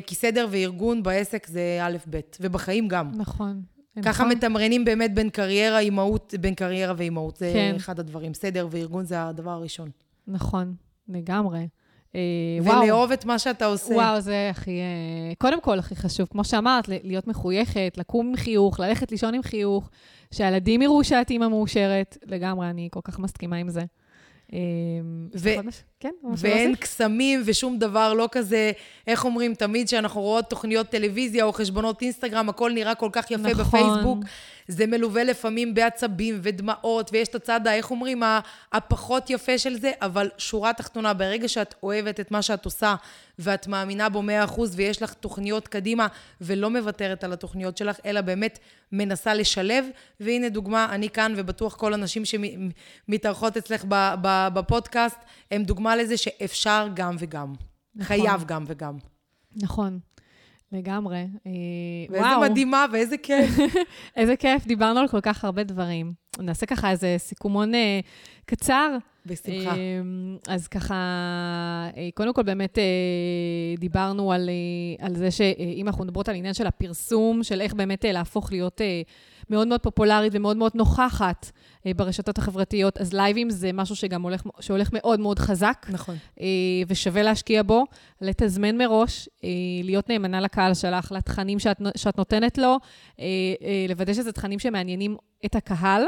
[0.06, 3.10] כי סדר וארגון בעסק זה א', ב', ובחיים גם.
[3.16, 3.62] נכון.
[4.02, 4.36] ככה נכון?
[4.36, 7.36] מתמרנים באמת בין קריירה, אימהות, בין קריירה ואימהות.
[7.36, 7.72] זה כן.
[7.76, 8.34] אחד הדברים.
[8.34, 9.90] סדר וארגון זה הדבר הראשון.
[10.26, 10.74] נכון,
[11.08, 11.68] לגמרי.
[12.14, 12.20] אה,
[12.62, 13.94] ולאהוב את מה שאתה עושה.
[13.94, 14.70] וואו, זה הכי...
[14.70, 16.28] אה, קודם כל, הכי חשוב.
[16.30, 19.90] כמו שאמרת, להיות מחויכת, לקום עם חיוך, ללכת לישון עם חיוך,
[20.30, 22.18] שהילדים יראו שאת אימא מאושרת.
[22.26, 23.82] לגמרי, אני כל כך מסכימה עם זה.
[24.52, 24.58] אמ,
[25.34, 25.48] ו-
[26.00, 28.72] כן, ואין קסמים ושום דבר, לא כזה,
[29.06, 33.48] איך אומרים, תמיד כשאנחנו רואות תוכניות טלוויזיה או חשבונות אינסטגרם, הכל נראה כל כך יפה
[33.48, 33.64] נכון.
[33.64, 34.18] בפייסבוק.
[34.68, 38.22] זה מלווה לפעמים בעצבים ודמעות, ויש את הצד, איך אומרים,
[38.72, 42.94] הפחות יפה של זה, אבל שורה תחתונה, ברגע שאת אוהבת את מה שאת עושה,
[43.38, 44.22] ואת מאמינה בו
[44.56, 46.06] 100% ויש לך תוכניות קדימה,
[46.40, 48.58] ולא מוותרת על התוכניות שלך, אלא באמת
[48.92, 49.84] מנסה לשלב,
[50.20, 53.84] והנה דוגמה, אני כאן, ובטוח כל הנשים שמתארחות אצלך
[54.54, 55.18] בפודקאסט,
[55.50, 57.52] הם דוגמה לזה שאפשר גם וגם.
[57.94, 58.06] נכון.
[58.06, 58.98] חייב גם וגם.
[59.56, 59.98] נכון.
[60.72, 61.26] לגמרי.
[61.46, 61.52] אה,
[62.10, 62.40] ואיזה וואו.
[62.40, 63.50] מדהימה ואיזה כיף.
[64.16, 66.12] איזה כיף, דיברנו על כל כך הרבה דברים.
[66.38, 68.00] נעשה ככה איזה סיכומון אה,
[68.46, 68.96] קצר.
[69.26, 69.70] בשמחה.
[69.70, 70.00] אה,
[70.48, 70.94] אז ככה,
[71.96, 72.84] אה, קודם כל באמת אה,
[73.78, 78.04] דיברנו על, אה, על זה שאם אנחנו מדברות על עניין של הפרסום, של איך באמת
[78.04, 78.80] אה, להפוך להיות...
[78.80, 79.02] אה,
[79.50, 81.50] מאוד מאוד פופולרית ומאוד מאוד נוכחת
[81.86, 85.86] אה, ברשתות החברתיות, אז לייבים זה משהו שגם הולך, שהולך מאוד מאוד חזק.
[85.90, 86.16] נכון.
[86.40, 86.46] אה,
[86.88, 87.84] ושווה להשקיע בו,
[88.20, 89.48] לתזמן מראש, אה,
[89.84, 92.76] להיות נאמנה לקהל שלך, לתכנים שאת, שאת נותנת לו,
[93.88, 96.02] לוודא שזה תכנים שמעניינים את הקהל,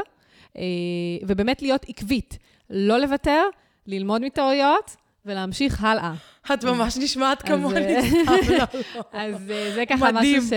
[1.27, 2.37] ובאמת להיות עקבית,
[2.69, 3.41] לא לוותר,
[3.87, 4.95] ללמוד מטעויות.
[5.25, 6.13] ולהמשיך הלאה.
[6.53, 7.95] את ממש נשמעת כמוני.
[9.13, 10.49] אז אה, זה ככה משהו ש...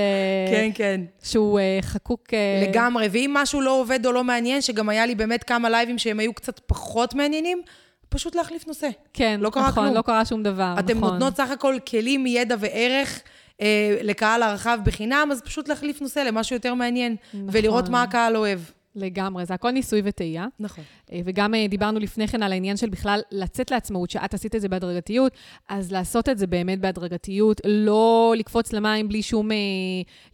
[0.50, 1.00] כן, כן.
[1.22, 2.20] שהוא אה, חקוק...
[2.32, 5.98] אה, לגמרי, ואם משהו לא עובד או לא מעניין, שגם היה לי באמת כמה לייבים
[5.98, 7.62] שהם היו קצת פחות מעניינים,
[8.08, 8.88] פשוט להחליף נושא.
[9.12, 9.96] כן, לא קרה נכון, כלום.
[9.96, 11.10] לא קרה שום דבר, אתם נכון.
[11.10, 13.20] נותנות סך הכל כלים, ידע וערך
[13.60, 17.48] אה, לקהל הרחב בחינם, אז פשוט להחליף נושא למשהו יותר מעניין, נכון.
[17.52, 18.60] ולראות מה הקהל אוהב.
[18.98, 20.46] לגמרי, זה הכל ניסוי וטעייה.
[20.60, 20.84] נכון.
[21.12, 24.60] אה, וגם אה, דיברנו לפני כן על העניין של בכלל לצאת לעצמאות, שאת עשית את
[24.60, 25.32] זה בהדרגתיות,
[25.68, 29.56] אז לעשות את זה באמת בהדרגתיות, לא לקפוץ למים בלי שום אה,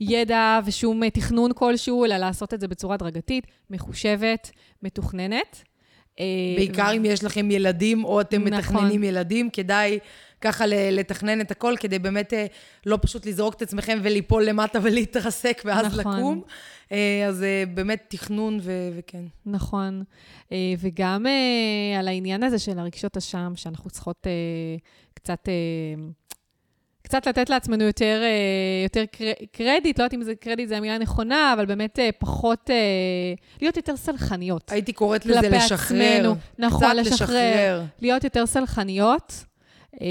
[0.01, 4.51] ידע ושום תכנון כלשהו, אלא לעשות את זה בצורה הדרגתית, מחושבת,
[4.83, 5.65] מתוכננת.
[6.57, 8.59] בעיקר אם יש לכם ילדים או אתם נכון.
[8.59, 9.99] מתכננים ילדים, כדאי
[10.45, 12.33] ככה לתכנן את הכל, כדי באמת
[12.87, 15.99] לא פשוט לזרוק את עצמכם וליפול למטה ולהתרסק ואז נכון.
[15.99, 16.43] לקום.
[16.49, 16.53] אה,
[17.29, 19.25] אז אה, באמת תכנון ו- וכן.
[19.47, 20.03] נכון.
[20.53, 21.27] אה, וגם
[21.99, 24.27] על העניין הזה של הרגשות אשם, שאנחנו צריכות
[25.15, 25.49] קצת...
[27.03, 28.23] קצת לתת לעצמנו יותר,
[28.85, 29.05] יותר
[29.53, 32.71] קרדיט, לא יודעת אם זה קרדיט זו המילה הנכונה, אבל באמת פחות,
[33.61, 34.73] להיות יותר סלחניות.
[34.73, 35.99] הייתי קוראת לזה לשחרר.
[36.07, 36.35] עצמנו.
[36.59, 37.27] נכון, לשחרר.
[37.27, 37.83] לשחרר.
[38.01, 39.45] להיות יותר סלחניות.
[40.01, 40.07] אה,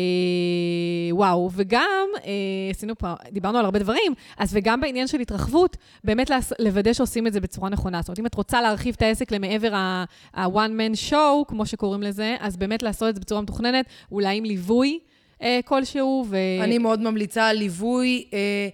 [1.12, 2.32] וואו, וגם, אה,
[2.72, 7.34] עשינו פה, דיברנו על הרבה דברים, אז וגם בעניין של התרחבות, באמת לוודא שעושים את
[7.34, 8.02] זה בצורה נכונה.
[8.02, 12.36] זאת אומרת, אם את רוצה להרחיב את העסק למעבר ה-one man show, כמו שקוראים לזה,
[12.40, 15.00] אז באמת לעשות את זה בצורה מתוכננת, אולי עם ליווי
[15.42, 16.38] אה, כלשהו, ו...
[16.62, 18.26] אני מאוד ממליצה על ליווי.
[18.34, 18.70] אה,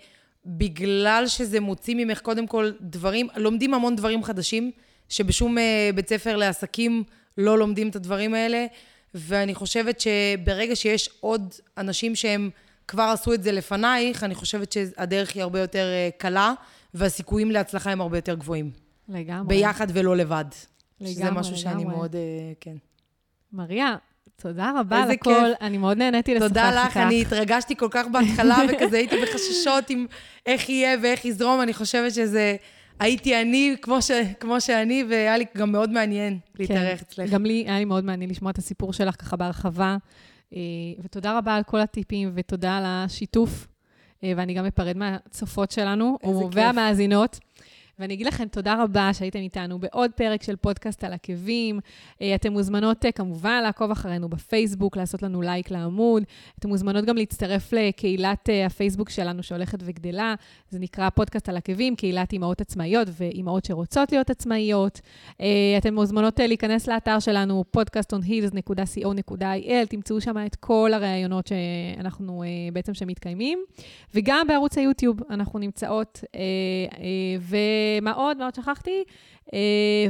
[0.46, 4.72] בגלל שזה מוציא ממך קודם כל דברים, לומדים המון דברים חדשים,
[5.10, 5.62] שבשום uh,
[5.96, 7.04] בית ספר לעסקים
[7.38, 8.66] לא לומדים את הדברים האלה,
[9.14, 12.50] ואני חושבת שברגע שיש עוד אנשים שהם
[12.88, 16.54] כבר עשו את זה לפנייך, אני חושבת שהדרך היא הרבה יותר uh, קלה,
[16.94, 18.72] והסיכויים להצלחה הם הרבה יותר גבוהים.
[19.10, 19.48] לגמרי.
[19.48, 20.46] ביחד ולא לבד.
[21.02, 21.58] לגמרי, שזה משהו לגמרי.
[21.58, 22.18] שאני מאוד, uh,
[22.60, 22.76] כן.
[23.54, 23.96] מריה,
[24.42, 26.58] תודה רבה על הכל, אני מאוד נהניתי לשוחח איתך.
[26.58, 30.06] תודה לך, אני התרגשתי כל כך בהתחלה, וכזה הייתי בחששות עם
[30.46, 32.56] איך יהיה ואיך יזרום, אני חושבת שזה...
[33.00, 37.30] הייתי אני כמו, ש, כמו שאני, והיה לי גם מאוד מעניין להתארח כן, אצלך.
[37.30, 39.98] גם לי היה לי מאוד מעניין לשמוע את הסיפור שלך ככה בהרחבה.
[40.56, 40.60] אה,
[41.04, 43.68] ותודה רבה על כל הטיפים, ותודה על השיתוף.
[44.24, 46.18] אה, ואני גם אפרד מהצופות שלנו,
[46.54, 47.40] והמאזינות.
[48.00, 51.80] ואני אגיד לכם תודה רבה שהייתם איתנו בעוד פרק של פודקאסט על עקבים.
[52.22, 56.24] אה, אתן מוזמנות אה, כמובן לעקוב אחרינו בפייסבוק, לעשות לנו לייק לעמוד.
[56.60, 60.36] אתן מוזמנות גם להצטרף לקהילת אה, הפייסבוק שלנו שהולכת וגדלה.
[60.70, 65.02] זה נקרא פודקאסט על עקבים, קהילת אימהות עצמאיות ואימהות שרוצות להיות עצמאיות.
[65.78, 72.44] אתן מוזמנות להיכנס לאתר שלנו, podcastonheels.co.il, תמצאו שם את כל הראיונות שאנחנו
[72.74, 73.60] בעצם שמתקיימים.
[74.16, 76.24] וגם בערוץ היוטיוב אנחנו נמצאות,
[77.40, 77.58] ו...
[78.02, 78.38] מה עוד?
[78.38, 79.04] מה עוד שכחתי?
[79.54, 79.60] אה,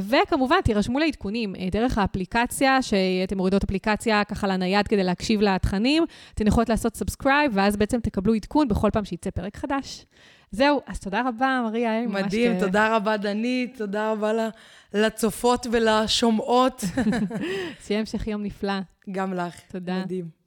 [0.08, 6.04] וכמובן, תירשמו לעדכונים אה, דרך האפליקציה, שאתם מורידות אפליקציה ככה לנייד כדי להקשיב לתכנים,
[6.34, 10.06] אתן יכולות לעשות subscribe, ואז בעצם תקבלו עדכון בכל פעם שיצא פרק חדש.
[10.50, 12.22] זהו, אז תודה רבה, מריה, היה לי ממש...
[12.22, 14.32] מדהים, תודה רבה, דנית, תודה רבה
[14.94, 16.84] לצופות ולשומעות.
[17.86, 18.80] שיהיה המשך יום נפלא.
[19.10, 19.60] גם לך.
[19.68, 20.00] תודה.
[20.04, 20.39] מדהים.